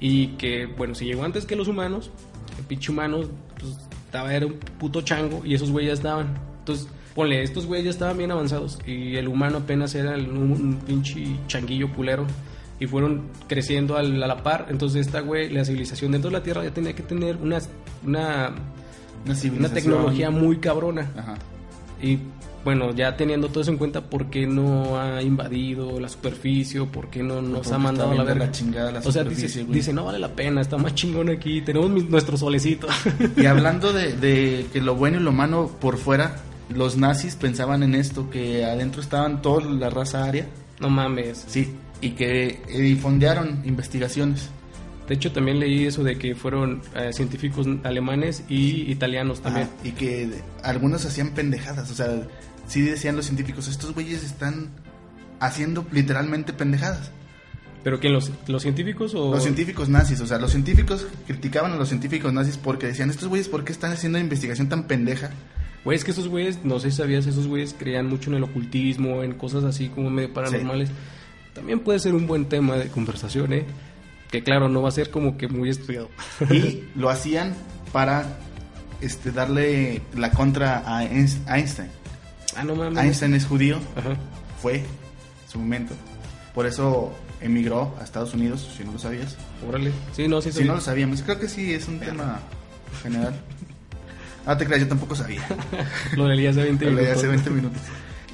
y 0.00 0.28
que 0.38 0.64
bueno 0.66 0.94
si 0.94 1.04
llegó 1.04 1.22
antes 1.24 1.44
que 1.44 1.54
los 1.54 1.68
humanos 1.68 2.10
el 2.58 2.64
pinche 2.64 2.90
humano 2.92 3.20
pues, 3.60 3.72
estaba 4.06 4.32
era 4.34 4.46
un 4.46 4.54
puto 4.78 5.02
chango 5.02 5.42
y 5.44 5.54
esos 5.54 5.70
güeyes 5.70 5.88
ya 5.90 5.94
estaban. 5.94 6.38
Entonces 6.60 6.88
ponle 7.14 7.42
estos 7.42 7.66
güeyes 7.66 7.84
ya 7.84 7.90
estaban 7.90 8.16
bien 8.16 8.30
avanzados 8.30 8.78
y 8.86 9.16
el 9.16 9.28
humano 9.28 9.58
apenas 9.58 9.94
era 9.94 10.14
el- 10.14 10.28
un, 10.30 10.52
un 10.52 10.76
pinche 10.86 11.24
changuillo 11.46 11.92
culero 11.92 12.26
y 12.80 12.86
fueron 12.86 13.24
creciendo 13.48 13.96
al- 13.98 14.22
a 14.22 14.26
la 14.26 14.42
par. 14.42 14.68
Entonces 14.70 15.06
esta 15.06 15.20
güey 15.20 15.50
la 15.50 15.64
civilización 15.66 16.12
dentro 16.12 16.30
de 16.30 16.38
la 16.38 16.42
tierra 16.42 16.64
ya 16.64 16.72
tenía 16.72 16.94
que 16.94 17.02
tener 17.02 17.36
una 17.36 17.58
una 18.02 18.54
Una 19.26 19.34
una 19.58 19.68
tecnología 19.68 20.30
muy 20.30 20.56
cabrona. 20.58 21.10
Ajá. 21.16 21.34
y 22.02 22.18
bueno, 22.64 22.94
ya 22.94 23.16
teniendo 23.16 23.48
todo 23.48 23.60
eso 23.60 23.70
en 23.70 23.76
cuenta, 23.76 24.00
¿por 24.02 24.30
qué 24.30 24.46
no 24.46 24.98
ha 24.98 25.20
invadido 25.22 26.00
la 26.00 26.08
superficie? 26.08 26.80
o 26.80 26.86
¿Por 26.86 27.08
qué 27.10 27.22
no 27.22 27.42
nos 27.42 27.70
ha 27.72 27.78
mandado 27.78 28.12
a 28.12 28.14
la 28.14 28.24
verga? 28.24 28.46
la 28.46 28.52
chingada 28.52 28.90
la 28.92 29.00
o 29.00 29.12
sea, 29.12 29.22
dice, 29.24 29.64
dice, 29.68 29.92
no 29.92 30.04
vale 30.04 30.18
la 30.18 30.28
pena, 30.34 30.60
está 30.60 30.76
más 30.78 30.94
chingón 30.94 31.28
aquí, 31.28 31.60
tenemos 31.60 31.90
mi- 31.90 32.02
nuestro 32.04 32.36
solecito. 32.36 32.86
Y 33.36 33.46
hablando 33.46 33.92
de, 33.92 34.14
de 34.16 34.66
que 34.72 34.80
lo 34.80 34.94
bueno 34.96 35.18
y 35.18 35.22
lo 35.22 35.32
malo 35.32 35.70
por 35.80 35.98
fuera, 35.98 36.36
los 36.74 36.96
nazis 36.96 37.34
pensaban 37.36 37.82
en 37.82 37.94
esto, 37.94 38.30
que 38.30 38.64
adentro 38.64 39.00
estaban 39.02 39.42
toda 39.42 39.64
la 39.66 39.90
raza 39.90 40.24
aria. 40.24 40.46
no 40.80 40.88
mames. 40.90 41.44
Sí. 41.46 41.74
Y 42.00 42.10
que 42.10 42.60
y 42.74 42.94
fondearon 42.96 43.62
investigaciones. 43.64 44.48
De 45.08 45.14
hecho, 45.14 45.32
también 45.32 45.58
leí 45.60 45.84
eso 45.84 46.02
de 46.02 46.16
que 46.16 46.34
fueron 46.34 46.80
eh, 46.96 47.12
científicos 47.12 47.66
alemanes 47.82 48.42
y 48.48 48.90
italianos 48.90 49.40
también. 49.40 49.66
Ajá, 49.66 49.86
y 49.88 49.90
que 49.92 50.30
algunos 50.62 51.04
hacían 51.04 51.30
pendejadas. 51.34 51.90
O 51.90 51.94
sea, 51.94 52.22
sí 52.66 52.80
decían 52.82 53.16
los 53.16 53.26
científicos, 53.26 53.68
estos 53.68 53.92
güeyes 53.94 54.22
están 54.24 54.70
haciendo 55.40 55.86
literalmente 55.92 56.52
pendejadas. 56.52 57.10
¿Pero 57.82 58.00
quién? 58.00 58.14
¿Los, 58.14 58.30
los 58.46 58.62
científicos 58.62 59.14
o...? 59.14 59.30
Los 59.32 59.42
científicos 59.42 59.88
nazis, 59.90 60.18
o 60.20 60.26
sea, 60.26 60.38
los 60.38 60.50
científicos 60.52 61.06
criticaban 61.26 61.72
a 61.72 61.76
los 61.76 61.88
científicos 61.88 62.32
nazis 62.32 62.56
porque 62.56 62.86
decían, 62.86 63.10
estos 63.10 63.28
güeyes, 63.28 63.48
¿por 63.48 63.62
qué 63.64 63.72
están 63.72 63.92
haciendo 63.92 64.18
investigación 64.18 64.68
tan 64.70 64.84
pendeja? 64.84 65.30
Güey, 65.84 65.98
es 65.98 66.04
que 66.04 66.12
esos 66.12 66.28
güeyes, 66.28 66.64
no 66.64 66.80
sé 66.80 66.90
si 66.90 66.96
sabías, 66.96 67.26
esos 67.26 67.46
güeyes 67.46 67.74
creían 67.78 68.06
mucho 68.06 68.30
en 68.30 68.36
el 68.36 68.44
ocultismo, 68.44 69.22
en 69.22 69.34
cosas 69.34 69.64
así 69.64 69.90
como 69.90 70.08
medio 70.08 70.32
paranormales. 70.32 70.88
También 71.52 71.80
puede 71.80 71.98
ser 71.98 72.14
un 72.14 72.26
buen 72.26 72.46
tema 72.46 72.76
de 72.76 72.88
conversación, 72.88 73.52
¿eh? 73.52 73.66
Que 74.30 74.42
claro, 74.42 74.70
no 74.70 74.80
va 74.80 74.88
a 74.88 74.92
ser 74.92 75.10
como 75.10 75.36
que 75.36 75.46
muy 75.46 75.68
estudiado. 75.68 76.08
y 76.50 76.84
lo 76.96 77.10
hacían 77.10 77.52
para 77.92 78.38
este 79.02 79.30
darle 79.30 80.00
la 80.16 80.30
contra 80.30 80.78
a 80.86 81.04
Einst- 81.04 81.46
Einstein. 81.54 81.90
Ah, 82.56 82.64
no 82.64 82.74
mames. 82.74 83.02
Einstein 83.04 83.34
es 83.34 83.46
judío, 83.46 83.78
Ajá. 83.96 84.16
fue 84.62 84.84
su 85.50 85.58
momento. 85.58 85.94
Por 86.54 86.66
eso 86.66 87.12
emigró 87.40 87.94
a 88.00 88.04
Estados 88.04 88.32
Unidos, 88.34 88.68
si 88.76 88.84
no 88.84 88.92
lo 88.92 88.98
sabías. 88.98 89.36
Órale. 89.68 89.92
Sí, 90.14 90.28
no, 90.28 90.40
sí, 90.40 90.50
Si 90.50 90.54
sabía. 90.58 90.68
no 90.68 90.74
lo 90.76 90.80
sabíamos, 90.80 91.22
creo 91.22 91.38
que 91.40 91.48
sí 91.48 91.72
es 91.74 91.88
un 91.88 91.98
tema 92.00 92.40
general. 93.02 93.34
Ah, 94.46 94.56
te 94.58 94.66
creas, 94.66 94.82
yo 94.82 94.88
tampoco 94.88 95.16
sabía. 95.16 95.42
Lo 96.16 96.28
leí 96.28 96.46
hace 96.46 96.62
20 96.62 96.84
Lo 96.84 96.90
leí 96.90 97.00
minutos. 97.00 97.18
hace 97.18 97.28
20 97.28 97.50
minutos. 97.50 97.80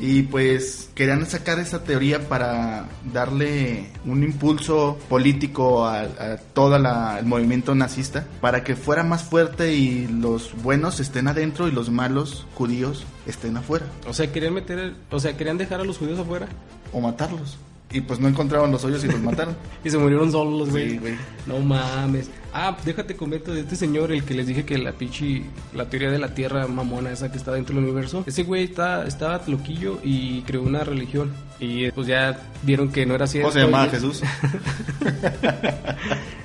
Y 0.00 0.22
pues 0.22 0.88
querían 0.94 1.26
sacar 1.26 1.58
esa 1.58 1.84
teoría 1.84 2.26
para 2.28 2.86
darle 3.12 3.90
un 4.06 4.22
impulso 4.22 4.98
político 5.10 5.84
a, 5.84 6.00
a 6.00 6.36
todo 6.54 6.76
el 6.76 7.26
movimiento 7.26 7.74
nazista, 7.74 8.26
para 8.40 8.64
que 8.64 8.76
fuera 8.76 9.02
más 9.02 9.22
fuerte 9.24 9.74
y 9.74 10.06
los 10.08 10.54
buenos 10.62 11.00
estén 11.00 11.28
adentro 11.28 11.68
y 11.68 11.72
los 11.72 11.90
malos 11.90 12.46
judíos 12.54 13.04
estén 13.26 13.56
afuera, 13.58 13.84
O 14.08 14.14
sea, 14.14 14.32
querían 14.32 14.54
meter, 14.54 14.78
el- 14.78 14.96
o 15.10 15.20
sea, 15.20 15.36
querían 15.36 15.58
dejar 15.58 15.80
a 15.80 15.84
los 15.84 15.98
judíos 15.98 16.18
afuera 16.18 16.46
o 16.92 17.00
matarlos. 17.00 17.58
Y 17.92 18.00
pues 18.02 18.20
no 18.20 18.28
encontraban 18.28 18.70
los 18.70 18.84
hoyos 18.84 19.02
y 19.04 19.08
los 19.08 19.20
mataron. 19.20 19.56
y 19.84 19.90
se 19.90 19.98
murieron 19.98 20.30
solos 20.32 20.60
los 20.60 20.70
güeyes. 20.70 20.92
Sí, 20.92 20.98
güey. 20.98 21.14
No 21.46 21.58
mames. 21.58 22.30
Ah, 22.52 22.76
déjate 22.84 23.16
comento 23.16 23.52
de 23.54 23.60
este 23.60 23.76
señor, 23.76 24.10
el 24.12 24.24
que 24.24 24.34
les 24.34 24.46
dije 24.46 24.64
que 24.64 24.76
la 24.78 24.92
pinche, 24.92 25.42
la 25.74 25.88
teoría 25.88 26.10
de 26.10 26.18
la 26.18 26.34
tierra 26.34 26.66
mamona 26.66 27.12
esa 27.12 27.30
que 27.30 27.38
está 27.38 27.52
dentro 27.52 27.76
del 27.76 27.84
universo. 27.84 28.24
Ese 28.26 28.42
güey 28.42 28.64
está, 28.64 29.06
estaba 29.06 29.40
loquillo 29.46 29.98
y 30.02 30.42
creó 30.42 30.62
una 30.62 30.82
religión. 30.84 31.32
Y 31.60 31.90
pues 31.90 32.06
ya 32.06 32.40
vieron 32.62 32.90
que 32.90 33.06
no 33.06 33.14
era 33.14 33.26
cierto. 33.26 33.50
¿Cómo 33.50 33.60
se 33.60 33.66
llamaba 33.66 33.88
Jesús? 33.88 34.22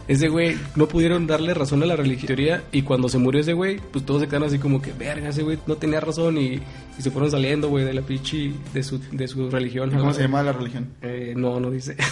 Ese 0.08 0.28
güey, 0.30 0.56
no 0.76 0.88
pudieron 0.88 1.26
darle 1.26 1.56
razón 1.56 1.82
a 1.82 1.88
la 1.88 1.96
religión 1.96 2.28
teoría, 2.28 2.64
y 2.72 2.84
cuando 2.84 3.10
se 3.10 3.18
murió 3.18 3.42
ese 3.42 3.54
güey, 3.54 3.80
pues 3.92 4.06
todos 4.06 4.22
se 4.22 4.28
quedaron 4.28 4.48
así 4.48 4.60
como 4.60 4.80
que, 4.80 4.94
verga, 4.94 5.30
ese 5.30 5.42
güey 5.42 5.58
no 5.66 5.78
tenía 5.78 6.00
razón 6.00 6.38
y, 6.38 6.60
y 6.98 7.02
se 7.02 7.10
fueron 7.10 7.32
saliendo, 7.32 7.70
güey, 7.70 7.86
de 7.86 7.94
la 7.94 8.02
pinche, 8.02 8.54
de 8.72 8.84
su, 8.84 9.00
de 9.12 9.28
su 9.28 9.50
religión. 9.50 9.92
¿Y 9.92 9.98
¿Cómo 9.98 10.14
se 10.14 10.22
llamaba 10.22 10.44
la 10.44 10.54
religión? 10.54 10.90
Eh, 11.02 11.34
no, 11.36 11.60
no 11.60 11.72
dice. 11.72 11.96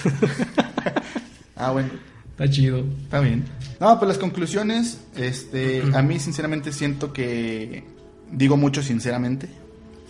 Ah, 1.55 1.71
bueno. 1.71 1.89
Está 2.33 2.49
chido. 2.49 2.83
Está 3.03 3.19
bien. 3.19 3.45
No, 3.79 3.97
pues 3.99 4.09
las 4.09 4.17
conclusiones, 4.17 4.99
este, 5.15 5.83
a 5.93 6.01
mí 6.01 6.19
sinceramente 6.19 6.71
siento 6.71 7.13
que 7.13 7.83
digo 8.31 8.57
mucho 8.57 8.81
sinceramente, 8.81 9.47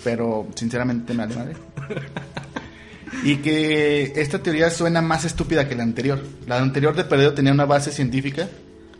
pero 0.03 0.47
sinceramente 0.55 1.13
me 1.13 1.25
vale 1.25 1.35
madre. 1.35 1.55
Y 3.23 3.37
que 3.37 4.13
esta 4.15 4.39
teoría 4.39 4.69
suena 4.69 5.01
más 5.01 5.23
estúpida 5.23 5.67
que 5.69 5.75
la 5.75 5.83
anterior. 5.83 6.21
La 6.47 6.57
anterior 6.57 6.95
de 6.95 7.05
perdido 7.05 7.33
tenía 7.33 7.53
una 7.53 7.65
base 7.65 7.91
científica. 7.91 8.49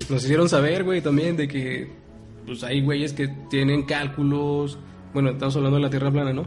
Nos 0.10 0.24
hicieron 0.24 0.48
saber, 0.48 0.84
güey, 0.84 1.02
también 1.02 1.36
de 1.36 1.48
que, 1.48 1.92
pues 2.46 2.64
hay 2.64 2.82
güeyes 2.82 3.12
que 3.12 3.28
tienen 3.50 3.84
cálculos, 3.84 4.78
bueno, 5.14 5.32
estamos 5.32 5.56
hablando 5.56 5.78
de 5.78 5.84
la 5.84 5.90
Tierra 5.90 6.12
plana, 6.12 6.32
¿no? 6.32 6.46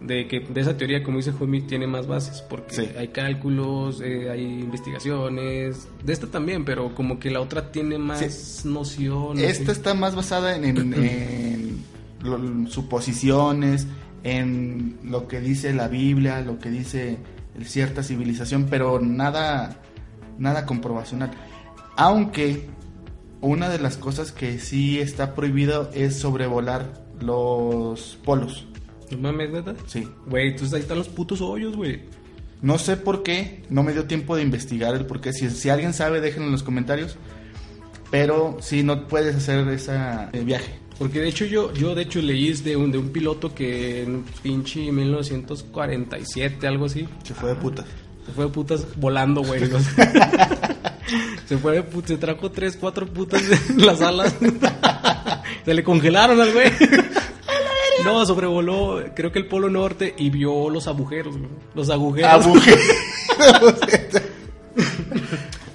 De 0.00 0.26
que 0.28 0.40
de 0.40 0.60
esa 0.60 0.76
teoría, 0.76 1.02
como 1.02 1.18
dice 1.18 1.32
Jomi, 1.32 1.60
tiene 1.62 1.86
más 1.86 2.06
bases, 2.06 2.40
porque 2.42 2.74
Sí. 2.74 2.88
hay 2.98 3.08
cálculos, 3.08 4.00
eh, 4.00 4.30
hay 4.30 4.42
investigaciones, 4.60 5.88
de 6.04 6.12
esta 6.12 6.26
también, 6.26 6.64
pero 6.64 6.94
como 6.94 7.18
que 7.18 7.30
la 7.30 7.40
otra 7.40 7.70
tiene 7.70 7.98
más 7.98 8.64
noción. 8.64 9.38
Esta 9.38 9.72
está 9.72 9.92
más 9.94 10.14
basada 10.14 10.56
en, 10.56 10.64
en- 10.64 10.94
en 10.94 11.84
lo- 12.22 12.66
suposiciones, 12.70 13.86
en 14.24 14.98
lo 15.04 15.28
que 15.28 15.40
dice 15.40 15.72
la 15.74 15.88
Biblia, 15.88 16.40
lo 16.40 16.58
que 16.58 16.70
dice 16.70 17.18
cierta 17.64 18.02
civilización, 18.02 18.66
pero 18.70 19.00
nada, 19.00 19.80
nada 20.38 20.64
comprobacional. 20.66 21.30
Aunque 21.96 22.68
una 23.42 23.68
de 23.68 23.78
las 23.78 23.96
cosas 23.98 24.32
que 24.32 24.58
sí 24.58 24.98
está 24.98 25.34
prohibido 25.34 25.90
es 25.94 26.16
sobrevolar 26.16 27.04
los 27.20 28.18
polos. 28.24 28.66
No 29.10 29.18
mames, 29.18 29.50
neta. 29.50 29.74
Sí. 29.86 30.08
Güey, 30.26 30.48
entonces 30.48 30.74
ahí 30.74 30.80
están 30.80 30.98
los 30.98 31.08
putos 31.08 31.40
hoyos, 31.40 31.76
güey. 31.76 32.00
No 32.62 32.78
sé 32.78 32.96
por 32.96 33.22
qué, 33.22 33.62
no 33.70 33.82
me 33.82 33.92
dio 33.92 34.04
tiempo 34.04 34.36
de 34.36 34.42
investigar 34.42 34.94
el 34.94 35.06
por 35.06 35.20
qué. 35.20 35.32
Si, 35.32 35.48
si 35.50 35.70
alguien 35.70 35.94
sabe, 35.94 36.20
déjenlo 36.20 36.46
en 36.46 36.52
los 36.52 36.62
comentarios. 36.62 37.16
Pero 38.10 38.58
sí, 38.60 38.82
no 38.82 39.06
puedes 39.06 39.36
hacer 39.36 39.66
ese 39.68 39.96
viaje. 40.44 40.74
Porque 40.98 41.20
de 41.20 41.28
hecho 41.28 41.46
yo, 41.46 41.72
yo 41.72 41.94
de 41.94 42.02
hecho 42.02 42.20
leí 42.20 42.52
de 42.52 42.76
un, 42.76 42.92
de 42.92 42.98
un 42.98 43.08
piloto 43.08 43.54
que 43.54 44.02
en 44.02 44.22
pinche 44.42 44.92
1947, 44.92 46.66
algo 46.66 46.84
así, 46.84 47.08
Se 47.22 47.32
fue 47.32 47.48
de 47.48 47.54
putas. 47.54 47.86
se 48.26 48.32
fue 48.32 48.44
de 48.44 48.50
putas 48.50 48.86
volando, 48.96 49.42
güey. 49.42 49.60
se 51.46 51.56
fue 51.56 51.76
de 51.76 51.82
putas, 51.84 52.10
se 52.10 52.16
trajo 52.18 52.50
tres, 52.50 52.76
cuatro 52.78 53.06
putas 53.06 53.42
en 53.70 53.86
las 53.86 54.02
alas. 54.02 54.36
se 55.64 55.72
le 55.72 55.82
congelaron 55.82 56.38
al 56.38 56.52
güey. 56.52 56.70
No, 58.04 58.24
sobrevoló, 58.26 59.02
creo 59.14 59.32
que 59.32 59.38
el 59.38 59.46
polo 59.46 59.68
norte 59.68 60.14
y 60.16 60.30
vio 60.30 60.70
los 60.70 60.86
agujeros, 60.88 61.36
güey. 61.36 61.50
Los 61.74 61.90
agujeros. 61.90 62.30
Agujeros. 62.30 62.80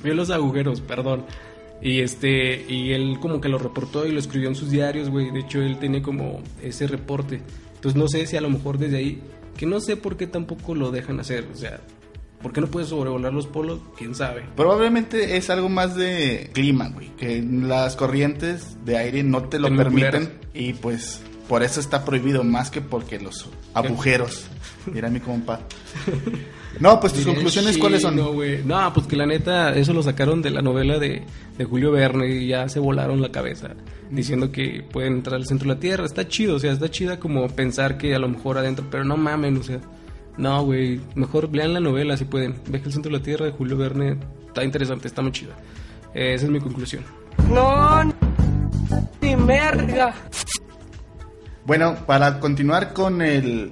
vio 0.04 0.14
los 0.14 0.30
agujeros, 0.30 0.82
perdón. 0.82 1.26
Y 1.82 2.00
este, 2.00 2.66
y 2.68 2.94
él 2.94 3.18
como 3.20 3.42
que 3.42 3.50
lo 3.50 3.58
reportó 3.58 4.08
y 4.08 4.12
lo 4.12 4.20
escribió 4.20 4.50
en 4.50 4.56
sus 4.56 4.72
diarios, 4.72 5.10
güey. 5.10 5.32
De 5.32 5.42
hecho, 5.42 5.62
él 5.62 5.78
tiene 5.78 6.02
como 6.02 6.42
ese 6.62 6.88
reporte. 6.88 7.42
Entonces 7.76 7.96
no 8.02 8.08
sé 8.08 8.26
si 8.26 8.38
a 8.38 8.42
lo 8.42 8.50
mejor 8.50 8.78
desde 8.78 8.98
ahí, 8.98 9.22
que 9.58 9.66
no 9.66 9.80
sé 9.80 9.96
por 9.98 10.18
qué 10.18 10.28
tampoco 10.28 10.74
lo 10.74 10.92
dejan 10.92 11.20
hacer. 11.20 11.48
O 11.54 11.56
sea, 11.56 11.82
¿por 12.42 12.54
qué 12.54 12.62
no 12.62 12.68
puedes 12.68 12.90
sobrevolar 12.90 13.34
los 13.34 13.46
polos? 13.48 13.82
¿Quién 13.98 14.16
sabe? 14.16 14.46
Probablemente 14.56 15.38
es 15.38 15.50
algo 15.50 15.70
más 15.70 15.96
de 15.96 16.50
clima, 16.54 16.90
güey. 16.90 17.10
Que 17.18 17.42
las 17.42 17.96
corrientes 17.96 18.78
de 18.86 18.98
aire 18.98 19.24
no 19.24 19.44
te 19.44 19.60
lo 19.60 19.68
permiten. 19.76 20.32
Y 20.54 20.74
pues 20.74 21.22
por 21.48 21.64
eso 21.64 21.80
está 21.80 22.04
prohibido, 22.06 22.44
más 22.44 22.70
que 22.70 22.82
porque 22.82 23.20
los 23.20 23.50
agujeros. 23.74 24.48
Mira 24.94 25.10
mi 25.10 25.20
compa. 25.20 25.62
No, 26.80 27.00
pues 27.00 27.14
tus 27.14 27.26
conclusiones, 27.26 27.78
¿cuáles 27.78 28.02
son? 28.02 28.16
No, 28.16 28.34
güey. 28.34 28.64
No, 28.64 28.92
pues 28.94 29.08
que 29.08 29.16
la 29.16 29.26
neta, 29.26 29.74
eso 29.76 29.94
lo 29.94 30.04
sacaron 30.04 30.42
de 30.42 30.50
la 30.50 30.62
novela 30.62 31.00
de, 31.00 31.24
de 31.58 31.66
Julio 31.66 31.92
Verne 31.92 32.28
y 32.28 32.48
ya 32.48 32.68
se 32.68 32.80
volaron 32.80 33.22
la 33.22 33.32
cabeza. 33.32 33.70
Diciendo 34.12 34.52
que 34.52 34.86
pueden 34.92 35.14
entrar 35.14 35.36
al 35.36 35.46
centro 35.46 35.70
de 35.70 35.76
la 35.76 35.80
Tierra. 35.80 36.06
Está 36.06 36.28
chido, 36.28 36.56
o 36.56 36.60
sea, 36.60 36.74
está 36.74 36.90
chida 36.90 37.20
como 37.20 37.48
pensar 37.48 37.98
que 37.98 38.14
a 38.14 38.20
lo 38.20 38.28
mejor 38.28 38.58
adentro, 38.58 38.86
pero 38.92 39.04
no 39.04 39.18
mamen, 39.18 39.58
o 39.58 39.64
sea. 39.64 39.80
No, 40.38 40.64
güey. 40.66 41.00
Mejor 41.16 41.54
lean 41.56 41.74
la 41.74 41.80
novela 41.80 42.18
si 42.18 42.26
pueden. 42.26 42.56
Viaje 42.68 42.86
al 42.86 42.94
centro 42.94 43.12
de 43.12 43.18
la 43.20 43.24
Tierra 43.24 43.46
de 43.46 43.52
Julio 43.52 43.78
Verne. 43.78 44.18
Está 44.48 44.64
interesante, 44.64 45.08
está 45.08 45.22
muy 45.22 45.32
chida. 45.32 45.56
Eh, 46.14 46.34
esa 46.34 46.46
es 46.46 46.52
mi 46.52 46.60
conclusión. 46.60 47.04
No, 47.50 48.04
ni 49.22 49.36
merga. 49.36 50.14
Bueno, 51.66 51.96
para 52.06 52.40
continuar 52.40 52.94
con 52.94 53.22
el 53.22 53.72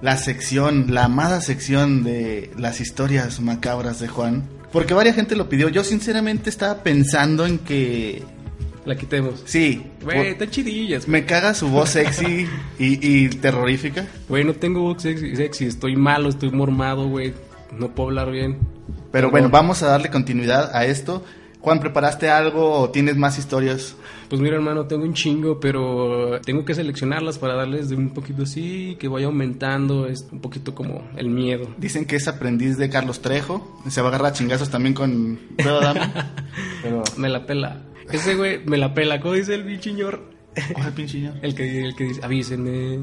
la 0.00 0.16
sección, 0.16 0.86
la 0.94 1.04
amada 1.04 1.40
sección 1.40 2.04
de 2.04 2.50
las 2.56 2.80
historias 2.80 3.40
macabras 3.40 3.98
de 3.98 4.06
Juan, 4.08 4.44
porque 4.72 4.94
varias 4.94 5.16
gente 5.16 5.34
lo 5.36 5.48
pidió. 5.48 5.68
Yo 5.68 5.82
sinceramente 5.84 6.48
estaba 6.50 6.82
pensando 6.84 7.44
en 7.46 7.58
que 7.58 8.22
La 8.84 8.96
quitemos. 8.96 9.42
sí, 9.44 9.82
Güey, 10.04 10.16
por- 10.16 10.26
está 10.26 10.48
chidillas. 10.50 11.08
me 11.08 11.24
caga 11.26 11.52
su 11.54 11.68
voz 11.68 11.90
sexy 11.90 12.46
y, 12.78 13.24
y 13.24 13.28
terrorífica. 13.28 14.06
Güey, 14.28 14.44
no 14.44 14.54
tengo 14.54 14.80
voz 14.82 15.02
sexy, 15.02 15.34
sexy. 15.36 15.64
Estoy 15.66 15.96
malo, 15.96 16.28
estoy 16.28 16.50
mormado, 16.50 17.08
güey. 17.08 17.34
No 17.76 17.94
puedo 17.94 18.10
hablar 18.10 18.30
bien. 18.30 18.58
Pero 19.12 19.30
bueno, 19.30 19.48
vamos 19.50 19.82
a 19.82 19.88
darle 19.88 20.10
continuidad 20.10 20.70
a 20.74 20.84
esto. 20.86 21.24
Juan, 21.68 21.80
¿preparaste 21.80 22.30
algo 22.30 22.80
o 22.80 22.88
tienes 22.88 23.18
más 23.18 23.38
historias? 23.38 23.94
Pues 24.30 24.40
mira, 24.40 24.56
hermano, 24.56 24.86
tengo 24.86 25.04
un 25.04 25.12
chingo, 25.12 25.60
pero 25.60 26.40
tengo 26.40 26.64
que 26.64 26.74
seleccionarlas 26.74 27.36
para 27.36 27.56
darles 27.56 27.90
de 27.90 27.96
un 27.96 28.14
poquito 28.14 28.44
así, 28.44 28.96
que 28.98 29.06
vaya 29.06 29.26
aumentando, 29.26 30.06
es 30.06 30.26
un 30.32 30.40
poquito 30.40 30.74
como 30.74 31.06
el 31.18 31.28
miedo. 31.28 31.68
Dicen 31.76 32.06
que 32.06 32.16
es 32.16 32.26
aprendiz 32.26 32.78
de 32.78 32.88
Carlos 32.88 33.20
Trejo. 33.20 33.82
Se 33.90 34.00
va 34.00 34.06
a 34.06 34.08
agarrar 34.08 34.32
a 34.32 34.32
chingazos 34.32 34.70
también 34.70 34.94
con. 34.94 35.38
Pero, 36.82 37.02
Me 37.18 37.28
la 37.28 37.44
pela. 37.44 37.82
Ese 38.10 38.34
güey 38.34 38.64
me 38.64 38.78
la 38.78 38.94
pela, 38.94 39.20
¿cómo 39.20 39.34
dice 39.34 39.54
el 39.54 39.64
bichiñor? 39.64 40.22
oye, 40.74 40.90
pinche 40.96 41.18
niño. 41.18 41.34
El 41.42 41.54
que, 41.54 41.84
el 41.84 41.94
que 41.94 42.04
dice, 42.04 42.20
avísenme. 42.24 42.98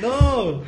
no. 0.00 0.62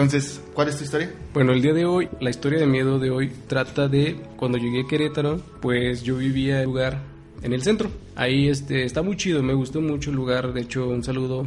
Entonces, 0.00 0.42
¿cuál 0.54 0.68
es 0.68 0.78
tu 0.78 0.84
historia? 0.84 1.12
Bueno, 1.34 1.52
el 1.52 1.60
día 1.60 1.74
de 1.74 1.84
hoy, 1.84 2.08
la 2.20 2.30
historia 2.30 2.58
de 2.58 2.64
miedo 2.64 2.98
de 2.98 3.10
hoy 3.10 3.30
trata 3.46 3.86
de 3.86 4.16
cuando 4.38 4.56
llegué 4.56 4.80
a 4.80 4.88
Querétaro, 4.88 5.42
pues 5.60 6.02
yo 6.02 6.16
vivía 6.16 6.62
en 6.62 6.68
un 6.68 6.72
lugar 6.72 7.02
en 7.42 7.52
el 7.52 7.60
centro. 7.60 7.90
Ahí 8.16 8.48
este 8.48 8.84
está 8.84 9.02
muy 9.02 9.18
chido, 9.18 9.42
me 9.42 9.52
gustó 9.52 9.82
mucho 9.82 10.08
el 10.08 10.16
lugar. 10.16 10.54
De 10.54 10.62
hecho, 10.62 10.88
un 10.88 11.04
saludo 11.04 11.46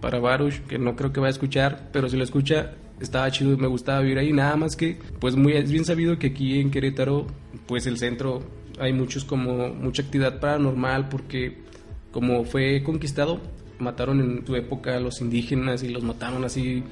para 0.00 0.20
Baruch, 0.20 0.60
que 0.68 0.78
no 0.78 0.94
creo 0.94 1.12
que 1.12 1.18
vaya 1.18 1.30
a 1.30 1.32
escuchar, 1.32 1.88
pero 1.92 2.08
si 2.08 2.16
lo 2.16 2.22
escucha, 2.22 2.70
estaba 3.00 3.28
chido, 3.32 3.58
me 3.58 3.66
gustaba 3.66 3.98
vivir 3.98 4.18
ahí. 4.18 4.32
Nada 4.32 4.54
más 4.54 4.76
que, 4.76 5.00
pues 5.18 5.34
muy 5.34 5.54
es 5.54 5.68
bien 5.68 5.84
sabido 5.84 6.20
que 6.20 6.28
aquí 6.28 6.60
en 6.60 6.70
Querétaro, 6.70 7.26
pues 7.66 7.88
el 7.88 7.98
centro 7.98 8.44
hay 8.78 8.92
muchos 8.92 9.24
como 9.24 9.70
mucha 9.70 10.02
actividad 10.02 10.38
paranormal 10.38 11.08
porque 11.08 11.64
como 12.12 12.44
fue 12.44 12.80
conquistado, 12.84 13.40
mataron 13.80 14.20
en 14.20 14.46
su 14.46 14.54
época 14.54 14.96
a 14.96 15.00
los 15.00 15.20
indígenas 15.20 15.82
y 15.82 15.88
los 15.88 16.04
mataron 16.04 16.44
así 16.44 16.84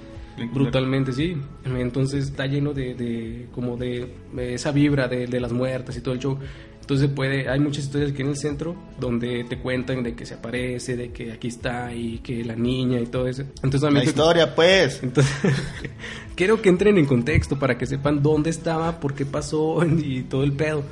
brutalmente, 0.53 1.13
sí. 1.13 1.37
Entonces 1.65 2.25
está 2.27 2.47
lleno 2.47 2.73
de, 2.73 2.95
de 2.95 3.47
como 3.53 3.77
de, 3.77 4.13
de 4.35 4.55
esa 4.55 4.73
vibra 4.73 5.09
de, 5.09 5.27
de 5.27 5.41
las 5.41 5.53
muertas 5.53 5.97
y 5.97 6.01
todo 6.01 6.15
el 6.15 6.21
show. 6.21 6.39
Entonces 6.81 7.09
puede, 7.11 7.49
hay 7.49 7.59
muchas 7.59 7.85
historias 7.87 8.13
aquí 8.13 8.23
en 8.23 8.29
el 8.29 8.37
centro 8.37 8.77
donde 9.01 9.43
te 9.43 9.59
cuentan 9.59 10.05
de 10.05 10.15
que 10.15 10.25
se 10.25 10.35
aparece, 10.35 10.97
de 10.97 11.11
que 11.11 11.33
aquí 11.33 11.49
está 11.49 11.93
y 11.93 12.19
que 12.19 12.45
la 12.45 12.55
niña 12.55 13.01
y 13.01 13.07
todo 13.07 13.27
eso. 13.27 13.43
Entonces 13.43 13.83
La 13.83 13.89
también 13.89 14.05
te- 14.05 14.11
historia, 14.11 14.55
pues. 14.55 15.03
entonces, 15.03 15.33
quiero 16.37 16.63
que 16.63 16.69
entren 16.69 16.97
en 16.99 17.07
contexto 17.07 17.59
para 17.59 17.77
que 17.77 17.87
sepan 17.87 18.23
dónde 18.23 18.51
estaba, 18.51 19.01
por 19.01 19.15
qué 19.15 19.27
pasó 19.27 19.85
y 19.99 20.23
todo 20.23 20.45
el 20.45 20.53
pedo. 20.53 20.85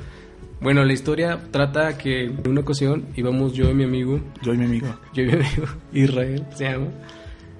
Bueno, 0.59 0.83
la 0.83 0.91
historia 0.93 1.39
trata 1.51 1.97
que 1.97 2.25
en 2.25 2.47
una 2.47 2.61
ocasión 2.61 3.05
íbamos 3.15 3.53
yo 3.53 3.69
y 3.69 3.73
mi 3.73 3.83
amigo, 3.83 4.19
Yo 4.41 4.53
y 4.53 4.57
mi 4.57 4.65
amigo. 4.65 4.87
yo 5.13 5.23
y 5.23 5.27
mi 5.27 5.33
amigo 5.33 5.65
Israel, 5.93 6.43
se 6.55 6.63
llama. 6.65 6.87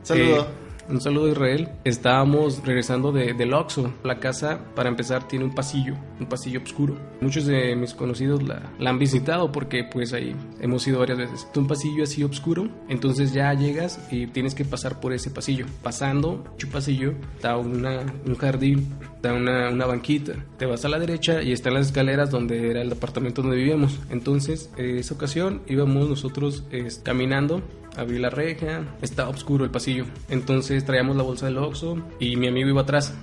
Saludo. 0.03 0.41
Eh, 0.41 0.64
un 0.89 1.01
saludo 1.01 1.29
Israel. 1.29 1.69
Estábamos 1.83 2.63
regresando 2.65 3.11
de, 3.11 3.33
del. 3.33 3.55
La 4.03 4.19
casa, 4.19 4.59
para 4.75 4.89
empezar, 4.89 5.27
tiene 5.27 5.45
un 5.45 5.55
pasillo, 5.55 5.95
un 6.19 6.27
pasillo 6.27 6.61
oscuro. 6.61 6.97
Muchos 7.21 7.45
de 7.45 7.73
mis 7.75 7.93
conocidos 7.93 8.43
la, 8.43 8.61
han 8.85 8.99
visitado 8.99 9.51
porque 9.51 9.85
pues 9.85 10.11
ahí 10.11 10.35
hemos 10.59 10.85
ido 10.87 10.99
varias 10.99 11.17
veces. 11.17 11.47
Es 11.49 11.57
un 11.57 11.67
pasillo 11.67 12.03
así 12.03 12.23
oscuro, 12.23 12.67
entonces 12.89 13.33
ya 13.33 13.53
llegas 13.53 13.99
y 14.11 14.27
tienes 14.27 14.53
que 14.55 14.65
pasar 14.65 14.99
por 14.99 15.13
ese 15.13 15.31
pasillo. 15.31 15.65
Pasando, 15.81 16.43
dicho 16.51 16.69
pasillo, 16.69 17.13
está 17.35 17.55
una, 17.55 18.01
un 18.25 18.35
jardín, 18.35 18.93
está 19.25 19.33
una, 19.33 19.69
una 19.69 19.85
banquita. 19.85 20.33
Te 20.57 20.65
vas 20.65 20.85
a 20.85 20.89
la 20.89 20.99
derecha 20.99 21.41
y 21.41 21.51
están 21.51 21.73
las 21.73 21.87
escaleras 21.87 22.29
donde 22.29 22.69
era 22.69 22.81
el 22.81 22.89
departamento 22.89 23.41
donde 23.41 23.57
vivíamos. 23.57 23.99
Entonces, 24.09 24.69
eh, 24.77 24.97
esa 24.99 25.15
ocasión 25.15 25.61
íbamos 25.67 26.09
nosotros 26.09 26.63
eh, 26.71 26.87
caminando 27.03 27.61
abrí 27.97 28.19
la 28.19 28.29
reja, 28.29 28.83
estaba 29.01 29.29
oscuro 29.29 29.63
el 29.63 29.71
pasillo. 29.71 30.05
Entonces 30.27 30.83
traíamos 30.83 31.15
la 31.15 31.23
bolsa 31.23 31.45
del 31.45 31.57
Oxxo 31.57 31.97
y 32.19 32.35
mi 32.35 32.47
amigo 32.47 32.67
iba 32.67 32.81
atrás. 32.81 33.13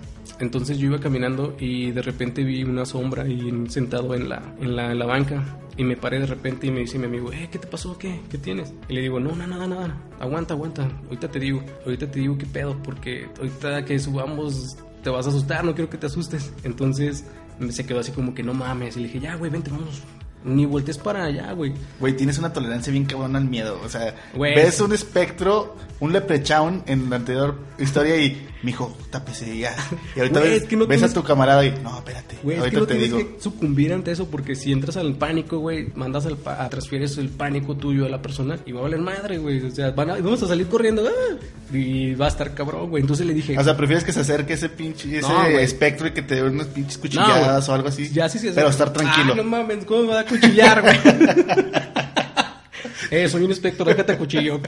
Entonces 0.40 0.78
yo 0.78 0.86
iba 0.86 0.98
caminando 0.98 1.54
y 1.60 1.90
de 1.90 2.00
repente 2.00 2.42
vi 2.42 2.64
una 2.64 2.86
sombra 2.86 3.28
y 3.28 3.52
sentado 3.68 4.14
en 4.14 4.30
la, 4.30 4.42
en 4.60 4.74
la, 4.74 4.92
en 4.92 4.98
la 4.98 5.04
banca. 5.04 5.58
Y 5.76 5.84
me 5.84 5.96
paré 5.96 6.20
de 6.20 6.26
repente 6.26 6.68
y 6.68 6.70
me 6.70 6.80
dice 6.80 6.98
mi 6.98 7.04
amigo, 7.04 7.32
eh, 7.32 7.48
¿qué 7.52 7.58
te 7.58 7.66
pasó? 7.66 7.98
¿Qué? 7.98 8.20
¿Qué 8.30 8.38
tienes? 8.38 8.72
Y 8.88 8.94
le 8.94 9.02
digo, 9.02 9.20
no, 9.20 9.36
no, 9.36 9.46
nada, 9.46 9.66
nada. 9.66 9.96
Aguanta, 10.20 10.54
aguanta. 10.54 10.88
Ahorita 11.04 11.28
te 11.28 11.38
digo, 11.38 11.62
ahorita 11.84 12.10
te 12.10 12.20
digo 12.20 12.38
qué 12.38 12.46
pedo, 12.46 12.76
porque 12.82 13.28
ahorita 13.38 13.84
que 13.84 13.98
subamos 13.98 14.78
te 15.02 15.10
vas 15.10 15.26
a 15.26 15.30
asustar, 15.30 15.64
no 15.64 15.74
quiero 15.74 15.90
que 15.90 15.98
te 15.98 16.06
asustes. 16.06 16.52
Entonces 16.64 17.24
se 17.70 17.84
quedó 17.86 18.00
así 18.00 18.12
como 18.12 18.34
que 18.34 18.42
no 18.42 18.54
mames. 18.54 18.96
Y 18.96 19.00
le 19.00 19.06
dije, 19.06 19.20
ya, 19.20 19.34
güey, 19.36 19.50
vente, 19.50 19.70
vamos. 19.70 20.02
ni 20.44 20.66
voltees 20.66 20.98
para 20.98 21.24
allá, 21.24 21.52
güey. 21.52 21.72
Güey, 22.00 22.16
tienes 22.16 22.38
una 22.38 22.52
tolerancia 22.52 22.90
bien 22.92 23.04
cabrón 23.04 23.36
al 23.36 23.44
miedo. 23.44 23.80
O 23.84 23.88
sea, 23.88 24.14
Güey. 24.34 24.54
ves 24.56 24.80
un 24.80 24.92
espectro, 24.92 25.76
un 26.00 26.12
leprechaun 26.12 26.82
en 26.86 27.08
la 27.10 27.16
anterior 27.16 27.58
historia 27.78 28.16
y, 28.16 28.48
mijo, 28.62 28.96
tápese 29.10 29.56
ya. 29.58 29.74
Y 30.16 30.20
ahorita 30.20 30.40
ves, 30.40 30.62
es 30.62 30.68
que 30.68 30.76
no 30.76 30.86
ves 30.86 30.98
tienes- 31.00 31.10
a 31.10 31.14
tu 31.20 31.22
camarada 31.26 31.64
y, 31.64 31.70
no, 31.82 31.96
espérate, 31.98 32.36
es 32.36 32.58
ahorita 32.58 32.70
que 32.70 32.76
no 32.76 32.86
te 32.86 32.94
tienes 32.96 33.16
digo. 33.16 33.36
que 33.36 33.42
sucumbir 33.42 33.92
ante 33.92 34.12
eso 34.12 34.28
porque 34.28 34.54
si 34.54 34.72
entras 34.72 34.96
al 34.96 35.14
pánico, 35.16 35.58
güey, 35.58 35.88
mandas 35.94 36.26
al 36.26 36.36
pa- 36.36 36.68
transfieres 36.68 37.18
el 37.18 37.28
pánico 37.28 37.76
tuyo 37.76 38.06
a 38.06 38.08
la 38.08 38.22
persona 38.22 38.58
y 38.66 38.72
va 38.72 38.80
a 38.80 38.82
valer 38.84 39.00
madre, 39.00 39.38
güey. 39.38 39.64
O 39.64 39.70
sea, 39.70 39.90
van 39.90 40.10
a- 40.10 40.14
vamos 40.14 40.42
a 40.42 40.46
salir 40.48 40.66
corriendo 40.68 41.04
¡ah! 41.06 41.36
y 41.74 42.14
va 42.14 42.26
a 42.26 42.28
estar 42.28 42.54
cabrón, 42.54 42.90
güey. 42.90 43.00
Entonces 43.02 43.26
le 43.26 43.34
dije, 43.34 43.58
O 43.58 43.64
sea, 43.64 43.76
prefieres 43.76 44.04
que 44.04 44.12
se 44.12 44.20
acerque 44.20 44.52
ese 44.54 44.68
pinche, 44.68 45.18
ese 45.18 45.28
No, 45.28 45.44
espectro 45.46 46.06
y 46.06 46.12
que 46.12 46.22
te 46.22 46.36
dé 46.36 46.42
unas 46.44 46.66
pinches 46.68 46.98
cuchilladas 46.98 47.68
o 47.68 47.74
algo 47.74 47.88
así. 47.88 48.08
Ya 48.10 48.28
sí 48.28 48.38
se 48.38 48.52
Pero 48.52 48.68
estar 48.68 48.92
tranquilo. 48.92 49.32
Ah, 49.32 49.36
no 49.36 49.44
mames, 49.44 49.84
¿cómo 49.84 50.02
me 50.02 50.08
va 50.14 50.20
a 50.20 50.24
cuchillar, 50.26 50.82
güey? 50.82 50.96
eh, 53.10 53.28
soy 53.28 53.44
un 53.44 53.52
espectro, 53.52 53.84
déjate 53.84 54.12
a 54.12 54.18
cuchillo. 54.18 54.60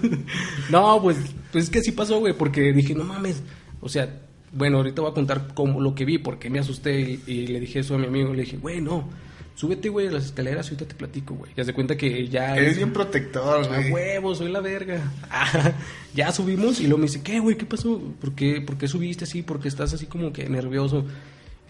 no, 0.70 1.00
pues, 1.02 1.16
pues 1.52 1.64
es 1.64 1.70
que 1.70 1.82
sí 1.82 1.92
pasó, 1.92 2.18
güey, 2.20 2.34
porque 2.34 2.72
dije, 2.72 2.94
no 2.94 3.04
mames. 3.04 3.42
O 3.80 3.88
sea, 3.88 4.20
bueno, 4.52 4.78
ahorita 4.78 5.02
voy 5.02 5.10
a 5.10 5.14
contar 5.14 5.48
cómo 5.54 5.80
lo 5.80 5.94
que 5.94 6.04
vi, 6.04 6.18
porque 6.18 6.50
me 6.50 6.58
asusté 6.58 7.00
y, 7.00 7.22
y 7.26 7.46
le 7.46 7.60
dije 7.60 7.80
eso 7.80 7.94
a 7.94 7.98
mi 7.98 8.06
amigo. 8.06 8.32
Le 8.34 8.42
dije, 8.42 8.56
güey, 8.56 8.80
no, 8.80 9.08
súbete, 9.54 9.88
güey, 9.90 10.08
a 10.08 10.10
las 10.12 10.24
escaleras 10.24 10.66
y 10.66 10.70
ahorita 10.70 10.88
te 10.88 10.94
platico, 10.94 11.34
güey. 11.34 11.52
Ya 11.56 11.64
se 11.64 11.74
cuenta 11.74 11.96
que 11.96 12.26
ya. 12.28 12.56
Eres 12.56 12.76
bien 12.76 12.92
protector, 12.92 13.64
A 13.64 13.66
güey. 13.66 13.92
huevo, 13.92 14.34
soy 14.34 14.50
la 14.50 14.60
verga. 14.60 15.12
Ah, 15.30 15.72
ya 16.14 16.32
subimos 16.32 16.80
y 16.80 16.84
luego 16.84 16.98
me 16.98 17.06
dice, 17.06 17.22
¿qué, 17.22 17.40
güey? 17.40 17.56
¿Qué 17.56 17.66
pasó? 17.66 18.00
¿Por 18.20 18.34
qué, 18.34 18.60
¿Por 18.60 18.78
qué 18.78 18.88
subiste 18.88 19.24
así? 19.24 19.42
¿Por 19.42 19.60
qué 19.60 19.68
estás 19.68 19.92
así 19.92 20.06
como 20.06 20.32
que 20.32 20.48
nervioso? 20.48 21.04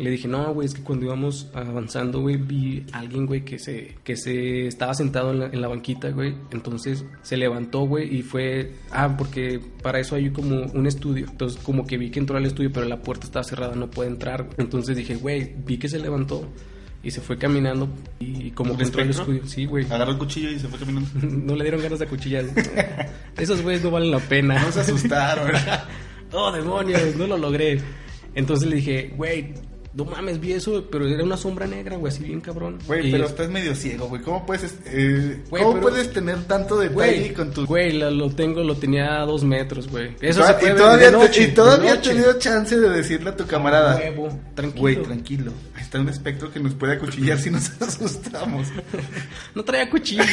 Y 0.00 0.02
le 0.02 0.12
dije, 0.12 0.28
no, 0.28 0.54
güey, 0.54 0.64
es 0.64 0.72
que 0.72 0.82
cuando 0.82 1.04
íbamos 1.04 1.50
avanzando, 1.52 2.22
güey, 2.22 2.38
vi 2.38 2.86
a 2.90 3.00
alguien, 3.00 3.26
güey, 3.26 3.44
que 3.44 3.58
se, 3.58 3.96
que 4.02 4.16
se 4.16 4.66
estaba 4.66 4.94
sentado 4.94 5.30
en 5.30 5.40
la, 5.40 5.46
en 5.48 5.60
la 5.60 5.68
banquita, 5.68 6.08
güey. 6.08 6.36
Entonces 6.52 7.04
se 7.20 7.36
levantó, 7.36 7.80
güey, 7.80 8.16
y 8.16 8.22
fue... 8.22 8.72
Ah, 8.90 9.14
porque 9.18 9.60
para 9.82 10.00
eso 10.00 10.16
hay 10.16 10.30
como 10.30 10.62
un 10.72 10.86
estudio. 10.86 11.26
Entonces 11.30 11.60
como 11.62 11.86
que 11.86 11.98
vi 11.98 12.08
que 12.08 12.18
entró 12.18 12.38
al 12.38 12.46
estudio, 12.46 12.72
pero 12.72 12.86
la 12.86 13.02
puerta 13.02 13.26
estaba 13.26 13.44
cerrada, 13.44 13.74
no 13.76 13.90
puede 13.90 14.08
entrar. 14.08 14.48
Entonces 14.56 14.96
dije, 14.96 15.16
güey, 15.16 15.54
vi 15.66 15.76
que 15.76 15.90
se 15.90 15.98
levantó 15.98 16.48
y 17.02 17.10
se 17.10 17.20
fue 17.20 17.36
caminando 17.36 17.86
y 18.20 18.52
como 18.52 18.70
que 18.78 18.84
¿Un 18.84 18.86
entró 18.86 19.02
al 19.02 19.10
estudio. 19.10 19.46
Sí, 19.46 19.66
güey. 19.66 19.84
Agarró 19.84 20.12
el 20.12 20.18
cuchillo 20.18 20.50
y 20.50 20.58
se 20.58 20.68
fue 20.68 20.78
caminando. 20.78 21.10
No 21.22 21.54
le 21.54 21.64
dieron 21.64 21.82
ganas 21.82 21.98
de 21.98 22.06
cuchillar. 22.06 22.46
Esos 23.36 23.60
güeyes 23.60 23.84
no 23.84 23.90
valen 23.90 24.12
la 24.12 24.20
pena. 24.20 24.62
No 24.62 24.72
se 24.72 24.80
asustaron. 24.80 25.52
oh, 26.32 26.50
demonios, 26.52 27.16
no 27.16 27.26
lo 27.26 27.36
logré. 27.36 27.82
Entonces 28.34 28.66
le 28.66 28.76
dije, 28.76 29.12
güey, 29.14 29.52
no 29.92 30.04
mames, 30.04 30.38
vi 30.38 30.52
eso, 30.52 30.86
pero 30.90 31.06
era 31.08 31.24
una 31.24 31.36
sombra 31.36 31.66
negra, 31.66 31.96
güey, 31.96 32.12
así 32.12 32.22
bien 32.22 32.40
cabrón. 32.40 32.78
Güey, 32.86 33.10
pero 33.10 33.26
estás 33.26 33.48
medio 33.50 33.74
ciego, 33.74 34.06
güey. 34.08 34.22
¿Cómo 34.22 34.46
puedes, 34.46 34.74
eh, 34.86 35.42
Güey, 35.50 35.62
¿cómo 35.62 35.74
pero- 35.74 35.88
puedes 35.90 36.12
tener 36.12 36.44
tanto 36.44 36.78
detalle 36.78 36.94
Güey, 36.94 37.34
con 37.34 37.50
tu... 37.50 37.66
güey, 37.66 37.92
lo, 37.98 38.10
lo 38.10 38.30
tengo, 38.30 38.62
lo 38.62 38.76
tenía 38.76 39.20
a 39.20 39.26
dos 39.26 39.42
metros, 39.42 39.88
güey. 39.88 40.14
Eso 40.20 40.44
se 40.46 40.54
puede 40.54 40.74
y 40.74 40.76
todavía, 40.76 41.06
de 41.06 41.12
noche, 41.12 41.42
y 41.42 41.48
todavía 41.48 41.92
has 41.94 42.02
tenido 42.02 42.38
chance 42.38 42.78
de 42.78 42.88
decirle 42.88 43.30
a 43.30 43.36
tu 43.36 43.46
camarada. 43.46 44.00
Tranquilo. 44.54 44.80
Güey, 44.80 45.02
tranquilo. 45.02 45.52
Ahí 45.74 45.82
está 45.82 45.98
un 46.00 46.08
espectro 46.08 46.52
que 46.52 46.60
nos 46.60 46.74
puede 46.74 46.92
acuchillar 46.94 47.38
si 47.38 47.50
nos 47.50 47.70
asustamos. 47.82 48.68
No 49.54 49.64
traía 49.64 49.90
cuchillo. 49.90 50.22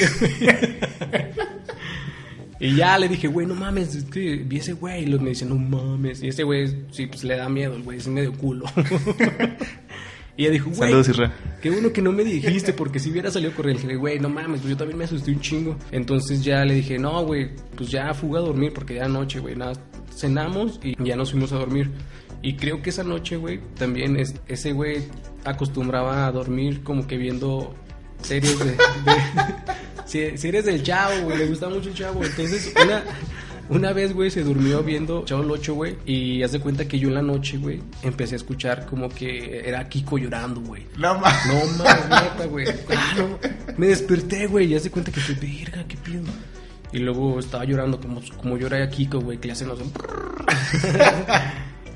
y 2.60 2.76
ya 2.76 2.98
le 2.98 3.08
dije, 3.08 3.28
güey, 3.28 3.46
no 3.48 3.56
mames, 3.56 3.96
es 3.96 4.04
que 4.06 4.38
vi 4.38 4.58
ese 4.58 4.74
güey. 4.74 5.04
Y 5.04 5.08
los 5.08 5.22
me 5.22 5.30
dicen, 5.30 5.50
no 5.50 5.56
mames. 5.56 6.22
Y 6.24 6.30
ese 6.30 6.43
güey, 6.43 6.86
sí, 6.91 7.08
pues 7.08 7.24
le 7.24 7.38
da 7.38 7.50
miedo, 7.50 7.76
el 7.76 7.84
güey, 7.84 7.98
es 8.00 8.08
medio 8.08 8.34
culo. 8.34 8.65
y 10.38 10.43
ella 10.43 10.52
dijo, 10.52 10.70
güey. 10.70 10.89
Saludos, 10.91 11.10
Isra. 11.10 11.34
Qué 11.62 11.70
bueno 11.70 11.91
que 11.91 12.02
no 12.02 12.12
me 12.12 12.24
dijiste, 12.24 12.74
porque 12.74 13.00
si 13.00 13.10
hubiera 13.12 13.32
salido 13.32 13.54
corriendo, 13.54 13.82
le 13.82 13.88
dije, 13.89 13.98
güey, 14.00 14.20
no 14.20 14.30
mames, 14.30 14.62
pues 14.62 14.72
yo 14.72 14.78
también 14.78 14.98
me 14.98 15.06
asusté 15.06 15.32
un 15.32 15.41
chingo. 15.41 15.76
Entonces 15.91 16.43
ya 16.43 16.63
le 16.65 16.76
dije, 16.76 16.98
no, 17.00 17.24
güey, 17.26 17.50
pues 17.76 17.89
ya 17.89 18.13
fuga 18.13 18.39
a 18.39 18.43
dormir, 18.43 18.72
porque 18.74 18.96
ya 18.96 19.06
anoche, 19.06 19.39
güey, 19.39 19.56
nada, 19.56 19.74
cenamos 20.15 20.80
y 20.84 20.96
ya 21.04 21.15
nos 21.15 21.32
fuimos 21.32 21.52
a 21.54 21.58
dormir. 21.58 21.91
Y 22.43 22.56
creo 22.56 22.82
que 22.84 22.91
esa 22.91 23.04
noche, 23.04 23.36
güey, 23.38 23.60
también 23.78 24.15
es, 24.17 24.36
ese 24.48 24.72
güey 24.72 25.00
acostumbraba 25.43 26.28
a 26.28 26.32
dormir 26.32 26.84
como 26.84 27.08
que 27.08 27.17
viendo 27.17 27.74
series 28.22 28.60
de... 28.60 28.65
de- 28.65 28.78
se- 30.08 30.38
series 30.38 30.65
del 30.65 30.82
chavo, 30.84 31.26
güey, 31.26 31.38
le 31.38 31.46
gusta 31.48 31.70
mucho 31.70 31.89
el 31.89 31.96
chavo. 31.96 32.24
Entonces, 32.24 32.74
una... 32.84 33.04
Una 33.70 33.91
vez, 33.91 34.13
güey, 34.13 34.32
se 34.32 34.43
durmió 34.46 34.82
viendo 34.82 35.26
Chavo 35.26 35.43
el 35.43 35.52
8, 35.52 35.74
güey, 35.76 35.98
y 36.06 36.41
haz 36.41 36.54
de 36.54 36.62
cuenta 36.62 36.88
que 36.88 37.00
yo 37.00 37.10
en 37.10 37.15
la 37.15 37.22
noche, 37.22 37.58
güey, 37.58 37.82
empecé 38.02 38.36
a 38.36 38.38
escuchar 38.38 38.86
como 38.86 39.10
que 39.10 39.62
era 39.67 39.89
Kiko 39.89 40.17
llorando, 40.17 40.62
güey. 40.62 40.84
No 40.98 41.20
mames. 41.20 41.46
No 41.48 41.84
mames, 41.84 42.06
neta, 42.06 42.46
güey. 42.46 42.65
No. 43.17 43.38
Me 43.76 43.88
desperté, 43.88 44.48
güey, 44.48 44.67
y 44.72 44.76
hace 44.76 44.89
cuenta 44.89 45.12
que 45.12 45.20
estoy, 45.20 45.36
verga, 45.65 45.84
qué 45.86 45.98
pido. 45.98 46.22
Y 46.93 47.00
luego 47.00 47.41
estaba 47.41 47.65
llorando 47.65 48.00
como, 48.00 48.22
como 48.38 48.56
llora 48.58 48.89
Kiko, 48.89 49.20
güey, 49.20 49.38
que 49.38 49.48
le 49.48 49.52
hacen 49.52 49.67
los... 49.67 49.80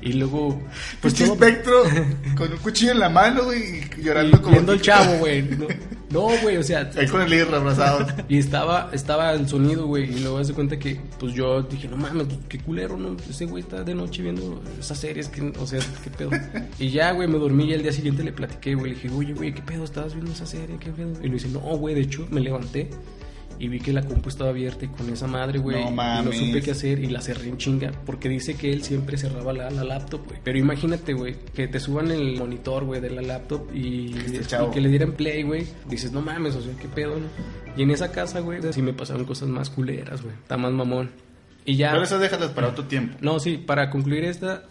y 0.02 0.12
luego... 0.14 0.60
Pues 1.00 1.14
todo- 1.14 1.32
espectro 1.32 1.82
con 2.36 2.52
un 2.52 2.58
cuchillo 2.58 2.92
en 2.92 2.98
la 3.00 3.08
mano, 3.08 3.44
güey, 3.44 3.80
y 3.98 4.02
llorando 4.02 4.36
y 4.36 4.40
como... 4.40 4.52
viendo 4.52 4.72
el 4.72 4.80
chavo, 4.82 5.14
güey. 5.20 5.42
No, 5.42 5.66
no, 6.10 6.28
güey, 6.42 6.56
o 6.58 6.62
sea... 6.62 6.90
Ahí 6.96 7.06
con 7.08 7.22
el 7.22 7.32
Isra 7.32 7.56
abrazado. 7.56 8.06
Y 8.28 8.38
estaba, 8.38 8.90
estaba 8.92 9.32
el 9.32 9.48
sonido, 9.48 9.86
güey, 9.86 10.04
y 10.14 10.20
luego 10.20 10.38
hace 10.38 10.52
cuenta 10.52 10.78
que, 10.78 11.00
pues 11.18 11.32
yo 11.32 11.62
dije, 11.62 11.88
no 11.88 11.96
mames, 11.96 12.26
pues, 12.26 12.38
qué 12.48 12.58
culero, 12.58 12.96
¿no? 12.96 13.16
Ese 13.28 13.46
güey 13.46 13.62
está 13.62 13.82
de 13.82 13.94
noche 13.94 14.22
viendo 14.22 14.62
esas 14.78 14.98
series, 14.98 15.28
que, 15.28 15.40
o 15.58 15.66
sea, 15.66 15.80
qué 16.04 16.10
pedo. 16.10 16.30
Y 16.78 16.90
ya, 16.90 17.12
güey, 17.12 17.28
me 17.28 17.38
dormí 17.38 17.64
y 17.64 17.74
al 17.74 17.82
día 17.82 17.92
siguiente 17.92 18.22
le 18.22 18.32
platiqué, 18.32 18.74
güey, 18.74 18.90
le 18.92 18.94
dije, 19.00 19.10
oye, 19.16 19.32
güey, 19.32 19.54
qué 19.54 19.62
pedo, 19.62 19.84
estabas 19.84 20.12
viendo 20.14 20.32
esa 20.32 20.44
serie, 20.44 20.76
qué 20.78 20.90
pedo. 20.90 21.12
Y 21.22 21.28
me 21.28 21.34
dice, 21.34 21.48
no, 21.48 21.60
güey, 21.60 21.94
de 21.94 22.02
hecho, 22.02 22.26
me 22.30 22.40
levanté 22.40 22.90
y 23.58 23.68
vi 23.68 23.80
que 23.80 23.92
la 23.92 24.02
compu 24.02 24.28
estaba 24.28 24.50
abierta 24.50 24.84
y 24.84 24.88
con 24.88 25.08
esa 25.10 25.26
madre, 25.26 25.58
güey, 25.58 25.76
No 25.76 25.82
y 25.82 25.84
no 25.86 25.90
mames. 25.92 26.38
supe 26.38 26.60
qué 26.62 26.70
hacer 26.72 26.98
y 26.98 27.06
la 27.06 27.20
cerré 27.20 27.48
en 27.48 27.56
chinga, 27.58 27.92
porque 28.06 28.28
dice 28.28 28.54
que 28.54 28.72
él 28.72 28.82
siempre 28.82 29.16
cerraba 29.16 29.52
la, 29.52 29.70
la 29.70 29.84
laptop, 29.84 30.26
güey. 30.26 30.38
Pero 30.42 30.58
imagínate, 30.58 31.12
güey, 31.14 31.36
que 31.54 31.68
te 31.68 31.80
suban 31.80 32.10
el 32.10 32.36
monitor, 32.38 32.84
güey, 32.84 33.00
de 33.00 33.10
la 33.10 33.22
laptop 33.22 33.74
y, 33.74 34.16
Este 34.18 34.56
que 34.72 34.80
le 34.80 34.88
dieran 34.88 35.12
play, 35.12 35.42
güey. 35.42 35.66
Dices, 35.88 36.12
no 36.12 36.20
mames, 36.22 36.54
o 36.56 36.62
sea, 36.62 36.72
qué 36.80 36.88
pedo, 36.88 37.16
¿no? 37.18 37.26
Y 37.76 37.82
en 37.82 37.90
esa 37.90 38.12
casa, 38.12 38.40
güey, 38.40 38.60
sí 38.72 38.82
me 38.82 38.92
pasaron 38.92 39.24
cosas 39.24 39.48
más 39.48 39.70
culeras, 39.70 40.22
güey. 40.22 40.34
Está 40.34 40.56
más 40.56 40.72
mamón. 40.72 41.10
Y 41.64 41.76
ya. 41.76 41.92
Pero 41.92 42.04
eso 42.04 42.18
déjalas 42.18 42.50
para 42.50 42.68
otro 42.68 42.84
tiempo. 42.84 43.16
No, 43.20 43.38
sí, 43.38 43.56
para 43.56 43.88
concluir 43.90 44.24
esta, 44.24 44.64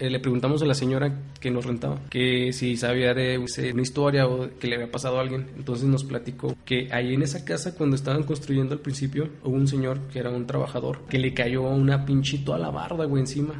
eh, 0.00 0.08
le 0.08 0.18
preguntamos 0.18 0.62
a 0.62 0.64
la 0.64 0.74
señora 0.74 1.12
que 1.40 1.50
nos 1.50 1.66
rentaba 1.66 2.00
que 2.08 2.54
si 2.54 2.76
sabía 2.76 3.12
de 3.12 3.34
eh, 3.34 3.72
una 3.72 3.82
historia 3.82 4.26
o 4.26 4.48
que 4.58 4.66
le 4.66 4.76
había 4.76 4.90
pasado 4.90 5.18
a 5.18 5.20
alguien. 5.20 5.50
Entonces 5.56 5.86
nos 5.86 6.04
platicó 6.04 6.56
que 6.64 6.88
ahí 6.90 7.14
en 7.14 7.22
esa 7.22 7.44
casa, 7.44 7.74
cuando 7.74 7.96
estaban 7.96 8.22
construyendo 8.22 8.72
al 8.72 8.80
principio, 8.80 9.28
hubo 9.44 9.54
un 9.54 9.68
señor 9.68 10.00
que 10.10 10.18
era 10.18 10.30
un 10.30 10.46
trabajador 10.46 11.02
que 11.08 11.18
le 11.18 11.34
cayó 11.34 11.62
una 11.62 12.06
pinche 12.06 12.38
toda 12.38 12.58
la 12.58 12.70
barda, 12.70 13.04
güey, 13.04 13.20
encima. 13.20 13.54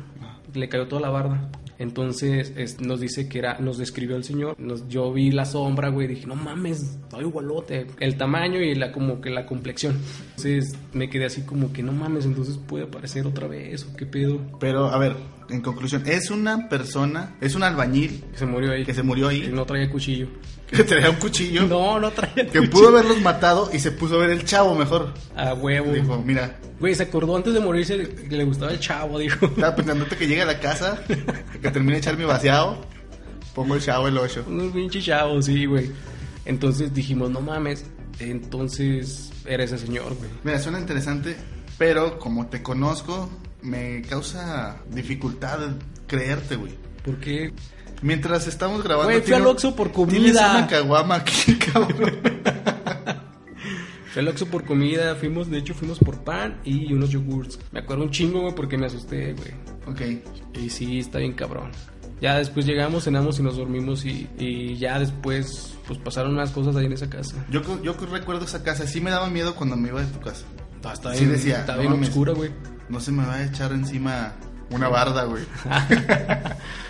Le 0.55 0.69
cayó 0.69 0.89
toda 0.89 1.03
la 1.03 1.11
barda. 1.11 1.51
Entonces 1.81 2.53
es- 2.57 2.81
nos 2.81 3.01
dice 3.01 3.27
que 3.29 3.39
era, 3.39 3.59
nos 3.59 3.79
describió 3.79 4.15
el 4.17 4.23
señor. 4.23 4.55
Nos, 4.61 4.87
yo 4.89 5.13
vi 5.13 5.31
la 5.33 5.47
sombra, 5.47 5.89
güey, 5.89 6.07
dije, 6.07 6.27
no 6.27 6.37
mames, 6.37 6.83
está 6.83 7.19
igualote. 7.21 7.87
El 7.99 8.17
tamaño 8.17 8.61
y 8.61 8.75
la 8.75 8.93
como 8.93 9.21
que 9.21 9.31
la 9.31 9.47
complexión. 9.47 9.97
Entonces 10.37 10.75
me 10.93 11.09
quedé 11.09 11.25
así 11.25 11.41
como 11.43 11.73
que 11.73 11.83
no 11.83 11.93
mames, 11.93 12.27
entonces 12.27 12.59
puede 12.59 12.85
aparecer 12.85 13.27
otra 13.27 13.49
vez 13.49 13.85
o 13.91 13.97
qué 13.97 14.05
pedo. 14.07 14.41
Pero, 14.61 14.87
a 14.87 14.99
ver, 14.99 15.17
en 15.49 15.63
conclusión, 15.63 16.03
es 16.07 16.31
una 16.31 16.69
persona, 16.69 17.35
es 17.41 17.55
un 17.55 17.63
albañil 17.63 18.23
Que 18.31 18.39
se 18.39 18.47
murió 18.47 18.73
ahí. 18.73 18.85
que 18.85 18.95
se 18.95 19.03
murió 19.03 19.29
ahí, 19.29 19.51
no 19.53 19.65
traía 19.65 19.91
cuchillo. 19.91 20.29
que 20.77 20.85
traía 20.85 21.11
un 21.11 21.17
cuchillo, 21.17 21.67
No, 21.67 21.99
no 22.01 22.11
traía 22.11 22.35
que 22.35 22.45
cuchillo. 22.47 22.71
pudo 22.71 22.89
haberlos 22.89 23.21
matado 23.21 23.71
y 23.73 23.79
se 23.79 23.91
puso 23.93 24.17
a 24.17 24.19
ver 24.19 24.31
el 24.31 24.45
chavo 24.45 24.75
mejor. 24.75 25.13
A 25.37 25.55
huevo. 25.55 25.93
Dijo, 25.93 26.23
mira, 26.25 26.59
Güey, 26.79 26.95
se 26.95 27.03
acordó 27.03 27.37
antes 27.37 27.53
de 27.53 27.61
morirse 27.61 28.09
que 28.09 28.37
le 28.37 28.45
gustaba 28.45 28.73
el 28.73 28.81
chavo, 28.81 29.19
dijo. 29.19 29.47
estaba 29.47 29.77
pensando 29.77 30.07
que 30.09 30.27
llegue 30.27 30.43
a 30.43 30.47
la 30.47 30.59
casa, 30.61 31.03
que 31.61 31.71
termine 31.71 31.93
de 31.95 31.99
echar 31.99 32.17
mi 32.17 32.25
vaciado, 32.25 32.79
pongo 33.55 33.75
el 33.75 33.83
chavo 33.83 34.09
el 34.09 34.17
8. 34.17 34.45
Un 34.49 34.73
pinche 34.73 35.01
chavo, 35.03 35.43
sí, 35.43 35.67
güey. 35.67 35.91
Entonces 36.47 36.95
dijimos, 36.95 37.31
no 37.31 37.41
mames. 37.43 37.85
Entonces 38.19 39.31
era 39.45 39.65
ese 39.65 39.77
señor, 39.79 40.15
güey. 40.17 40.31
Mira, 40.45 40.59
suena 40.59 40.79
interesante, 40.81 41.37
pero 41.79 42.19
como 42.19 42.47
te 42.49 42.63
conozco, 42.63 43.29
me 43.63 44.03
causa 44.03 44.77
dificultad 44.91 45.59
creerte, 46.07 46.57
güey. 46.57 46.73
¿Por 47.05 47.19
qué? 47.19 47.53
Mientras 48.03 48.47
estamos 48.47 48.83
grabando... 48.83 49.11
Güey, 49.13 49.23
fui 49.23 49.35
al 49.35 49.47
Oxxo 49.47 49.77
por 49.77 49.93
comida. 49.93 50.17
Tienes 50.17 50.41
una 50.41 50.67
caguama 50.67 51.17
aquí, 51.17 51.55
cabrón. 51.73 52.19
Fue 54.13 54.23
al 54.23 54.29
Oxxo 54.29 54.47
por 54.47 54.65
comida, 54.65 55.15
fuimos, 55.17 55.51
de 55.51 55.59
hecho 55.59 55.75
fuimos 55.75 55.99
por 55.99 56.25
pan 56.25 56.61
y 56.65 56.93
unos 56.93 57.11
yogurts. 57.11 57.59
Me 57.73 57.81
acuerdo 57.81 58.05
un 58.05 58.11
chingo, 58.11 58.41
güey, 58.41 58.55
porque 58.55 58.77
me 58.79 58.87
asusté, 58.87 59.35
güey. 59.35 59.53
ok. 59.87 60.59
Y 60.59 60.71
sí, 60.71 60.99
está 60.99 61.19
bien 61.19 61.33
cabrón. 61.35 61.71
Ya 62.21 62.37
después 62.37 62.67
llegamos, 62.67 63.05
cenamos 63.05 63.39
y 63.39 63.43
nos 63.43 63.57
dormimos 63.57 64.05
y, 64.05 64.29
y 64.39 64.77
ya 64.77 64.99
después, 64.99 65.75
pues 65.87 65.99
pasaron 65.99 66.35
más 66.35 66.51
cosas 66.51 66.77
ahí 66.77 66.85
en 66.87 66.93
esa 66.93 67.09
casa. 67.09 67.35
Yo, 67.51 67.63
yo 67.83 67.95
recuerdo 67.95 68.45
esa 68.45 68.63
casa, 68.63 68.87
sí 68.87 69.01
me 69.01 69.11
daba 69.11 69.31
miedo 69.31 69.55
cuando 69.55 69.77
me 69.77 69.89
iba 69.89 70.01
de 70.03 70.07
tu 70.07 70.21
casa. 70.21 70.45
Está, 70.77 70.93
está 70.93 71.15
Sí 71.15 71.21
bien, 71.21 71.33
decía, 71.33 71.61
está 71.61 71.77
no 71.77 71.83
bien 71.83 72.03
oscura, 72.03 72.33
güey. 72.33 72.51
No 72.91 73.01
se 73.01 73.13
me 73.13 73.25
va 73.25 73.37
a 73.37 73.45
echar 73.45 73.73
encima 73.73 74.33
una 74.71 74.89
barda, 74.89 75.25
güey. 75.25 75.45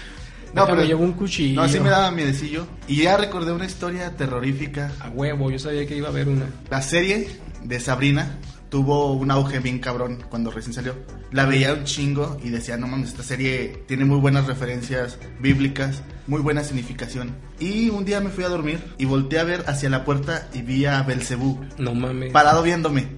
No, 0.55 0.67
pero 0.67 0.85
llevo 0.85 1.05
un 1.05 1.13
cuchillo. 1.13 1.63
No, 1.63 1.69
sí 1.69 1.79
me 1.81 1.91
daba 1.91 2.11
miedecillo. 2.11 2.67
Y 2.89 3.03
ya 3.03 3.17
recordé 3.17 3.53
una 3.53 3.67
historia 3.67 4.17
terrorífica. 4.17 4.93
A 5.01 5.09
huevo, 5.11 5.51
yo 5.51 5.59
sabía 5.59 5.87
que 5.87 5.97
iba 5.97 6.09
a 6.09 6.11
haber 6.11 6.29
una. 6.29 6.47
La 6.71 6.83
serie 6.83 7.29
de 7.63 7.81
Sabrina 7.81 8.39
tuvo 8.69 9.13
un 9.15 9.31
auge 9.31 9.59
bien 9.59 9.79
cabrón 9.81 10.23
cuando 10.29 10.51
recién 10.51 10.73
salió. 10.73 10.95
La 11.33 11.45
veía 11.45 11.73
un 11.75 11.85
chingo 11.85 12.39
y 12.43 12.51
decía, 12.51 12.77
no 12.77 12.87
mames, 12.87 13.11
esta 13.11 13.23
serie 13.23 13.85
tiene 13.87 14.05
muy 14.05 14.19
buenas 14.19 14.47
referencias 14.47 15.19
bíblicas, 15.41 16.03
muy 16.27 16.41
buena 16.41 16.63
significación. 16.65 17.33
Y 17.59 17.91
un 17.91 18.05
día 18.05 18.21
me 18.21 18.31
fui 18.31 18.45
a 18.45 18.49
dormir 18.49 18.81
y 18.99 19.05
volteé 19.07 19.39
a 19.41 19.45
ver 19.45 19.65
hacia 19.67 19.89
la 19.91 20.05
puerta 20.05 20.49
y 20.53 20.63
vi 20.63 20.87
a 20.87 21.03
Belcebú 21.03 21.61
No 21.79 21.95
mames. 21.95 22.33
parado 22.33 22.63
viéndome. 22.63 23.09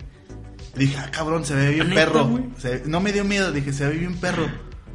Dije, 0.76 0.96
ah, 0.98 1.10
cabrón, 1.10 1.44
se 1.44 1.54
ve 1.54 1.70
bien 1.70 1.90
¿Neta, 1.90 2.00
perro. 2.06 2.40
Se- 2.58 2.82
no 2.86 3.00
me 3.00 3.12
dio 3.12 3.24
miedo, 3.24 3.52
dije, 3.52 3.72
se 3.74 3.86
ve 3.86 3.92
bien 3.98 4.16
perro. 4.16 4.46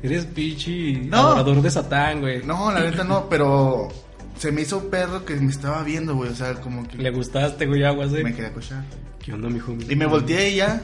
Eres 0.03 0.25
pichi 0.25 0.93
No. 1.09 1.17
adorador 1.17 1.61
de 1.61 1.71
Satán, 1.71 2.21
güey. 2.21 2.43
No, 2.43 2.71
la 2.71 2.81
neta 2.81 3.03
no, 3.03 3.25
pero 3.29 3.87
se 4.37 4.51
me 4.51 4.61
hizo 4.61 4.89
perro 4.89 5.25
que 5.25 5.35
me 5.35 5.49
estaba 5.51 5.83
viendo, 5.83 6.15
güey. 6.15 6.29
O 6.31 6.35
sea, 6.35 6.53
como 6.55 6.87
que 6.87 6.97
Le 6.97 7.09
gustaste, 7.11 7.65
güey, 7.65 7.83
aguas, 7.83 8.11
me 8.11 8.21
eh. 8.21 8.33
quería 8.33 8.53
cochar. 8.53 8.83
¿Qué 9.19 9.33
onda, 9.33 9.49
mijo? 9.49 9.75
Y 9.89 9.95
me 9.95 10.05
volteé 10.05 10.51
y 10.51 10.55
ya. 10.57 10.81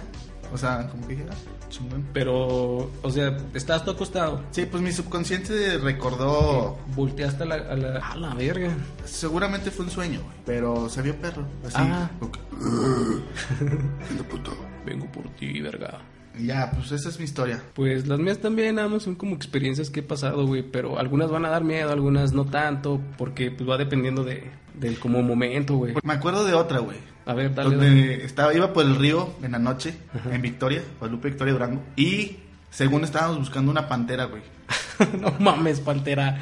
O 0.52 0.58
sea, 0.58 0.88
como 0.90 1.08
que 1.08 1.16
ah, 1.30 1.34
chingón. 1.70 2.06
Pero, 2.14 2.92
o 3.02 3.10
sea, 3.10 3.36
estabas 3.56 3.84
tú 3.86 3.92
acostado. 3.92 4.44
Sí, 4.52 4.66
pues 4.70 4.84
mi 4.84 4.92
subconsciente 4.92 5.78
recordó. 5.80 6.78
Volteaste 6.96 7.44
a 7.44 7.46
la, 7.48 7.56
a 7.56 7.76
la, 7.76 7.98
a 8.00 8.16
la 8.18 8.34
verga. 8.36 8.70
Seguramente 9.06 9.72
fue 9.72 9.86
un 9.86 9.92
sueño, 9.92 10.22
güey. 10.22 10.36
Pero 10.46 10.90
se 10.90 11.02
vio 11.02 11.16
perro. 11.16 11.44
Así. 11.66 11.76
Ah. 11.80 12.10
como 12.20 12.32
que, 12.32 12.40
"Anda, 14.10 14.24
puto". 14.30 14.52
Vengo 14.86 15.06
por 15.12 15.24
ti, 15.36 15.62
verga. 15.62 16.00
Ya, 16.40 16.72
pues 16.72 16.92
esa 16.92 17.10
es 17.10 17.20
mi 17.20 17.26
historia. 17.26 17.62
Pues 17.74 18.08
las 18.08 18.20
mías 18.20 18.40
también, 18.40 18.76
nada 18.76 18.88
más 18.88 19.04
son 19.04 19.16
como 19.16 19.36
experiencias 19.36 19.90
que 19.90 20.00
he 20.00 20.04
pasado, 20.04 20.46
güey. 20.46 20.64
Pero 20.64 21.00
algunas 21.00 21.30
van 21.30 21.46
a 21.46 21.50
dar 21.50 21.64
miedo, 21.64 21.92
algunas 21.92 22.34
no 22.34 22.46
tanto. 22.46 23.00
Porque 23.18 23.52
pues 23.52 23.70
va 23.70 23.78
dependiendo 23.78 24.24
de, 24.24 24.44
del 24.74 25.00
como 25.00 25.22
momento, 25.22 25.76
güey. 25.76 25.94
Me 26.04 26.14
acuerdo 26.14 26.46
de 26.46 26.54
otra, 26.54 26.80
güey. 26.80 26.98
A 27.26 27.34
ver, 27.34 27.54
dale. 27.54 27.70
donde 27.70 27.88
dale. 27.88 28.26
estaba, 28.26 28.54
iba 28.54 28.74
por 28.74 28.86
el 28.86 28.96
río 28.96 29.34
en 29.42 29.54
la 29.54 29.60
noche, 29.60 29.94
en 30.30 30.42
Victoria, 30.42 30.84
Guadalupe, 31.00 31.30
Victoria, 31.30 31.54
Durango. 31.54 31.82
Y 31.96 32.38
según 32.70 33.04
estábamos 33.04 33.38
buscando 33.38 33.72
una 33.72 33.88
pantera, 33.88 34.26
güey. 34.26 34.42
no 35.22 35.34
mames, 35.40 35.80
pantera. 35.80 36.40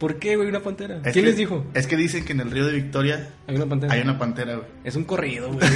¿Por 0.00 0.18
qué, 0.18 0.34
güey, 0.34 0.48
una 0.48 0.60
pantera? 0.60 0.96
Es 1.04 1.12
¿Quién 1.12 1.24
que- 1.26 1.30
les 1.30 1.36
dijo? 1.36 1.64
Es 1.74 1.86
que 1.86 1.94
dicen 1.96 2.24
que 2.24 2.32
en 2.32 2.40
el 2.40 2.50
río 2.50 2.66
de 2.66 2.72
Victoria 2.72 3.28
Hay 3.46 3.54
una 3.56 3.66
pantera. 3.66 3.92
hay 3.92 4.00
una 4.00 4.18
pantera, 4.18 4.54
güey. 4.56 4.66
Es 4.82 4.96
un 4.96 5.04
corrido, 5.04 5.52
güey. 5.52 5.60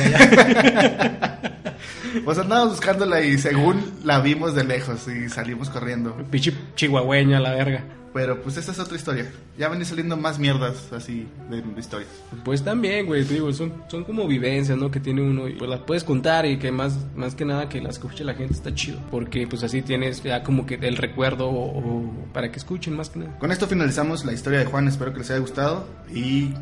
Pues 2.24 2.38
andábamos 2.38 2.74
buscándola 2.76 3.20
y 3.22 3.36
según 3.38 3.82
la 4.04 4.20
vimos 4.20 4.54
de 4.54 4.62
lejos 4.64 5.06
y 5.08 5.28
salimos 5.28 5.68
corriendo. 5.68 6.16
Pichi 6.30 6.56
chihuahueña, 6.76 7.40
la 7.40 7.52
verga. 7.52 7.82
Pero 8.14 8.40
pues 8.40 8.56
esa 8.56 8.70
es 8.70 8.78
otra 8.78 8.96
historia. 8.96 9.28
Ya 9.58 9.68
van 9.68 9.78
a 9.78 9.80
ir 9.80 9.86
saliendo 9.86 10.16
más 10.16 10.38
mierdas 10.38 10.92
así 10.92 11.26
de, 11.50 11.62
de 11.62 11.80
historias. 11.80 12.08
Pues 12.44 12.62
también, 12.62 13.06
güey, 13.06 13.24
te 13.24 13.34
digo, 13.34 13.52
son, 13.52 13.72
son 13.88 14.04
como 14.04 14.28
vivencias, 14.28 14.78
¿no? 14.78 14.88
Que 14.88 15.00
tiene 15.00 15.20
uno 15.20 15.48
y 15.48 15.54
pues 15.54 15.68
las 15.68 15.80
puedes 15.80 16.04
contar 16.04 16.46
y 16.46 16.56
que 16.56 16.70
más, 16.70 16.96
más 17.16 17.34
que 17.34 17.44
nada 17.44 17.68
que 17.68 17.80
las 17.80 17.96
escuche 17.96 18.22
la 18.22 18.34
gente 18.34 18.54
está 18.54 18.72
chido. 18.72 19.00
Porque 19.10 19.48
pues 19.48 19.64
así 19.64 19.82
tienes 19.82 20.22
ya 20.22 20.44
como 20.44 20.64
que 20.64 20.76
el 20.76 20.96
recuerdo 20.96 21.48
o, 21.48 21.76
o 21.76 22.14
para 22.32 22.52
que 22.52 22.58
escuchen 22.58 22.94
más 22.94 23.10
que 23.10 23.18
nada. 23.18 23.36
Con 23.40 23.50
esto 23.50 23.66
finalizamos 23.66 24.24
la 24.24 24.32
historia 24.32 24.60
de 24.60 24.66
Juan. 24.66 24.86
Espero 24.86 25.12
que 25.12 25.18
les 25.18 25.30
haya 25.32 25.40
gustado. 25.40 25.84
¿Y 26.08 26.54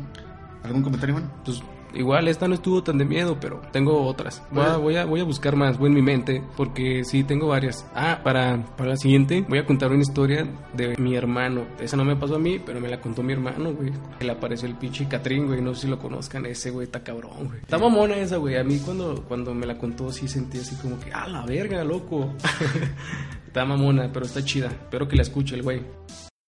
algún 0.63 0.81
comentario, 0.81 1.13
Juan? 1.13 1.31
Pues 1.45 1.61
igual 1.93 2.27
esta 2.27 2.47
no 2.47 2.55
estuvo 2.55 2.83
tan 2.83 2.97
de 2.97 3.05
miedo, 3.05 3.37
pero 3.39 3.61
tengo 3.71 4.05
otras. 4.05 4.41
Voy 4.51 4.65
a, 4.65 4.77
voy 4.77 4.95
a, 4.95 5.05
voy 5.05 5.19
a 5.21 5.23
buscar 5.23 5.55
más, 5.55 5.77
voy 5.77 5.89
en 5.89 5.95
mi 5.95 6.01
mente, 6.01 6.43
porque 6.55 7.03
sí, 7.03 7.23
tengo 7.23 7.47
varias. 7.47 7.85
Ah, 7.95 8.19
para, 8.23 8.65
para 8.77 8.91
la 8.91 8.97
siguiente 8.97 9.45
voy 9.47 9.59
a 9.59 9.65
contar 9.65 9.91
una 9.91 10.01
historia 10.01 10.47
de 10.73 10.95
mi 10.97 11.15
hermano. 11.15 11.65
Esa 11.79 11.97
no 11.97 12.05
me 12.05 12.15
pasó 12.15 12.35
a 12.35 12.39
mí, 12.39 12.59
pero 12.59 12.79
me 12.79 12.89
la 12.89 13.01
contó 13.01 13.23
mi 13.23 13.33
hermano, 13.33 13.73
güey. 13.73 13.91
Que 14.19 14.25
le 14.25 14.31
apareció 14.31 14.67
el 14.67 14.75
pinche 14.75 15.07
Catrín, 15.07 15.47
güey. 15.47 15.61
No 15.61 15.73
sé 15.73 15.81
si 15.81 15.87
lo 15.87 15.99
conozcan, 15.99 16.45
ese 16.45 16.71
güey 16.71 16.85
está 16.85 17.03
cabrón, 17.03 17.47
güey. 17.47 17.59
Está 17.61 17.77
mamona 17.77 18.15
esa, 18.17 18.37
güey. 18.37 18.57
A 18.57 18.63
mí 18.63 18.79
cuando, 18.79 19.23
cuando 19.27 19.53
me 19.53 19.65
la 19.65 19.77
contó 19.77 20.11
sí 20.11 20.27
sentí 20.27 20.59
así 20.59 20.75
como 20.77 20.99
que, 20.99 21.11
ah, 21.13 21.27
la 21.27 21.45
verga, 21.45 21.83
loco. 21.83 22.33
está 23.47 23.65
mamona, 23.65 24.09
pero 24.11 24.25
está 24.25 24.43
chida. 24.43 24.67
Espero 24.67 25.07
que 25.07 25.15
la 25.15 25.23
escuche 25.23 25.55
el 25.55 25.63
güey. 25.63 25.81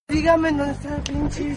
Dígame 0.08 0.52
dónde 0.52 0.72
está 0.72 0.96
el 0.96 1.02
pinche. 1.02 1.56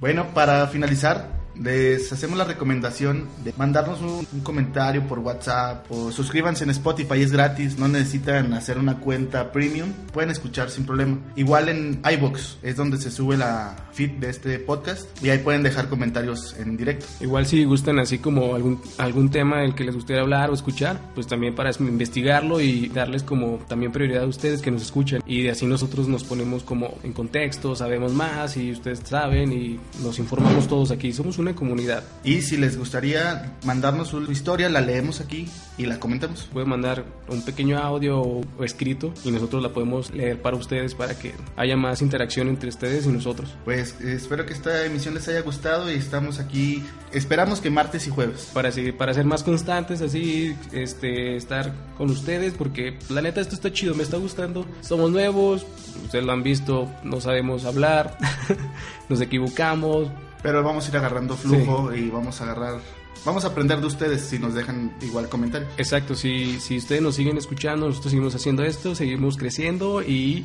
Bueno, 0.00 0.26
para 0.34 0.66
finalizar, 0.66 1.30
les 1.60 2.12
hacemos 2.12 2.38
la 2.38 2.44
recomendación 2.44 3.28
de 3.44 3.52
mandarnos 3.56 4.00
un, 4.00 4.26
un 4.32 4.40
comentario 4.40 5.06
por 5.06 5.18
WhatsApp 5.20 5.86
o 5.90 6.10
suscríbanse 6.10 6.64
en 6.64 6.70
Spotify, 6.70 7.22
es 7.22 7.32
gratis, 7.32 7.78
no 7.78 7.88
necesitan 7.88 8.52
hacer 8.54 8.78
una 8.78 8.98
cuenta 8.98 9.52
premium, 9.52 9.92
pueden 10.12 10.30
escuchar 10.30 10.70
sin 10.70 10.84
problema. 10.84 11.18
Igual 11.36 11.68
en 11.68 12.00
iBox 12.04 12.58
es 12.62 12.76
donde 12.76 12.98
se 12.98 13.10
sube 13.10 13.36
la 13.36 13.76
feed 13.92 14.12
de 14.12 14.30
este 14.30 14.58
podcast 14.58 15.06
y 15.22 15.30
ahí 15.30 15.38
pueden 15.38 15.62
dejar 15.62 15.88
comentarios 15.88 16.56
en 16.58 16.76
directo. 16.76 17.06
Igual 17.20 17.46
si 17.46 17.64
gustan 17.64 17.98
así 17.98 18.18
como 18.18 18.54
algún, 18.54 18.80
algún 18.98 19.30
tema 19.30 19.60
del 19.60 19.74
que 19.74 19.84
les 19.84 19.94
gustaría 19.94 20.22
hablar 20.22 20.50
o 20.50 20.54
escuchar, 20.54 21.00
pues 21.14 21.26
también 21.26 21.54
para 21.54 21.70
investigarlo 21.78 22.60
y 22.60 22.88
darles 22.88 23.22
como 23.22 23.58
también 23.68 23.92
prioridad 23.92 24.24
a 24.24 24.26
ustedes 24.26 24.60
que 24.60 24.70
nos 24.70 24.82
escuchan. 24.82 25.22
Y 25.26 25.48
así 25.48 25.66
nosotros 25.66 26.08
nos 26.08 26.24
ponemos 26.24 26.62
como 26.62 26.98
en 27.02 27.12
contexto, 27.12 27.74
sabemos 27.76 28.12
más 28.12 28.56
y 28.56 28.72
ustedes 28.72 29.00
saben 29.04 29.52
y 29.52 29.78
nos 30.02 30.18
informamos 30.18 30.68
todos 30.68 30.90
aquí. 30.90 31.12
Somos 31.12 31.38
una 31.44 31.54
comunidad. 31.54 32.02
Y 32.24 32.42
si 32.42 32.56
les 32.56 32.76
gustaría 32.76 33.52
mandarnos 33.64 34.08
su 34.08 34.22
historia, 34.30 34.68
la 34.68 34.80
leemos 34.80 35.20
aquí 35.20 35.48
y 35.78 35.86
la 35.86 35.98
comentamos. 36.00 36.48
Pueden 36.52 36.68
mandar 36.68 37.04
un 37.28 37.42
pequeño 37.44 37.78
audio 37.78 38.20
o, 38.20 38.44
escrito 38.64 39.12
y 39.24 39.30
nosotros 39.30 39.62
la 39.62 39.70
podemos 39.72 40.10
leer 40.12 40.40
para 40.42 40.56
ustedes 40.56 40.94
para 40.94 41.18
que 41.18 41.34
haya 41.56 41.76
más 41.76 42.02
interacción 42.02 42.48
entre 42.48 42.68
ustedes 42.68 43.06
y 43.06 43.08
nosotros. 43.08 43.54
Pues 43.64 44.00
espero 44.00 44.46
que 44.46 44.52
esta 44.52 44.84
emisión 44.84 45.14
les 45.14 45.28
haya 45.28 45.40
gustado 45.42 45.90
y 45.90 45.94
estamos 45.94 46.38
aquí, 46.40 46.82
esperamos 47.12 47.60
que 47.60 47.70
martes 47.70 48.06
y 48.06 48.10
jueves. 48.10 48.50
para, 48.52 48.70
seguir- 48.70 48.96
para 48.96 49.14
ser 49.14 49.24
más 49.24 49.42
constantes, 49.42 50.00
así, 50.02 50.54
este, 50.72 51.36
estar 51.36 51.72
con 51.96 52.10
ustedes, 52.10 52.54
porque 52.54 52.98
la 53.08 53.20
neta 53.22 53.40
esto 53.40 53.54
está 53.54 53.72
chido, 53.72 53.94
me 53.94 54.02
está 54.02 54.16
gustando. 54.16 54.66
Somos 54.80 55.10
nuevos, 55.10 55.66
ustedes 56.04 56.24
lo 56.24 56.32
han 56.32 56.42
visto, 56.42 56.90
no 57.02 57.20
sabemos 57.20 57.64
hablar, 57.64 58.16
nos 59.08 59.20
equivocamos. 59.20 60.08
Pero 60.44 60.62
vamos 60.62 60.84
a 60.84 60.90
ir 60.90 60.96
agarrando 60.98 61.38
flujo 61.38 61.94
y 61.94 62.10
vamos 62.10 62.42
a 62.42 62.44
agarrar, 62.44 62.78
vamos 63.24 63.46
a 63.46 63.48
aprender 63.48 63.80
de 63.80 63.86
ustedes 63.86 64.20
si 64.20 64.38
nos 64.38 64.52
dejan 64.52 64.94
igual 65.00 65.30
comentarios. 65.30 65.72
Exacto, 65.78 66.14
si, 66.14 66.60
si 66.60 66.76
ustedes 66.76 67.00
nos 67.00 67.14
siguen 67.14 67.38
escuchando, 67.38 67.86
nosotros 67.86 68.10
seguimos 68.10 68.34
haciendo 68.34 68.62
esto, 68.62 68.94
seguimos 68.94 69.38
creciendo 69.38 70.02
y 70.02 70.44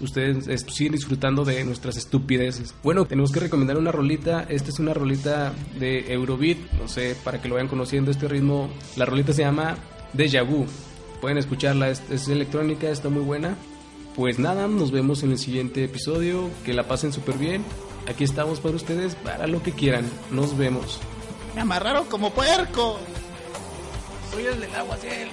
ustedes 0.00 0.64
siguen 0.72 0.92
disfrutando 0.92 1.44
de 1.44 1.64
nuestras 1.64 1.96
estupideces. 1.96 2.76
Bueno, 2.84 3.06
tenemos 3.06 3.32
que 3.32 3.40
recomendar 3.40 3.76
una 3.76 3.90
rolita. 3.90 4.46
Esta 4.48 4.70
es 4.70 4.78
una 4.78 4.94
rolita 4.94 5.52
de 5.80 6.12
Eurobeat, 6.12 6.58
no 6.80 6.86
sé, 6.86 7.16
para 7.24 7.42
que 7.42 7.48
lo 7.48 7.56
vayan 7.56 7.66
conociendo 7.66 8.12
este 8.12 8.28
ritmo. 8.28 8.70
La 8.94 9.04
rolita 9.04 9.32
se 9.32 9.42
llama 9.42 9.78
Deja 10.12 10.42
Vu. 10.42 10.64
Pueden 11.20 11.38
escucharla, 11.38 11.90
es, 11.90 12.02
es 12.08 12.28
electrónica, 12.28 12.88
está 12.88 13.08
muy 13.08 13.24
buena. 13.24 13.56
Pues 14.16 14.38
nada, 14.38 14.66
nos 14.66 14.90
vemos 14.90 15.22
en 15.22 15.30
el 15.32 15.38
siguiente 15.38 15.84
episodio. 15.84 16.50
Que 16.64 16.74
la 16.74 16.86
pasen 16.88 17.12
súper 17.12 17.38
bien. 17.38 17.64
Aquí 18.08 18.24
estamos 18.24 18.60
para 18.60 18.76
ustedes, 18.76 19.14
para 19.14 19.46
lo 19.46 19.62
que 19.62 19.72
quieran. 19.72 20.04
Nos 20.30 20.56
vemos. 20.56 20.98
Me 21.54 21.60
amarraron 21.60 22.06
como 22.06 22.30
puerco. 22.30 22.98
Soy 24.32 24.46
el 24.46 24.60
del 24.60 24.74
agua, 24.74 24.96
cielo. 24.96 25.30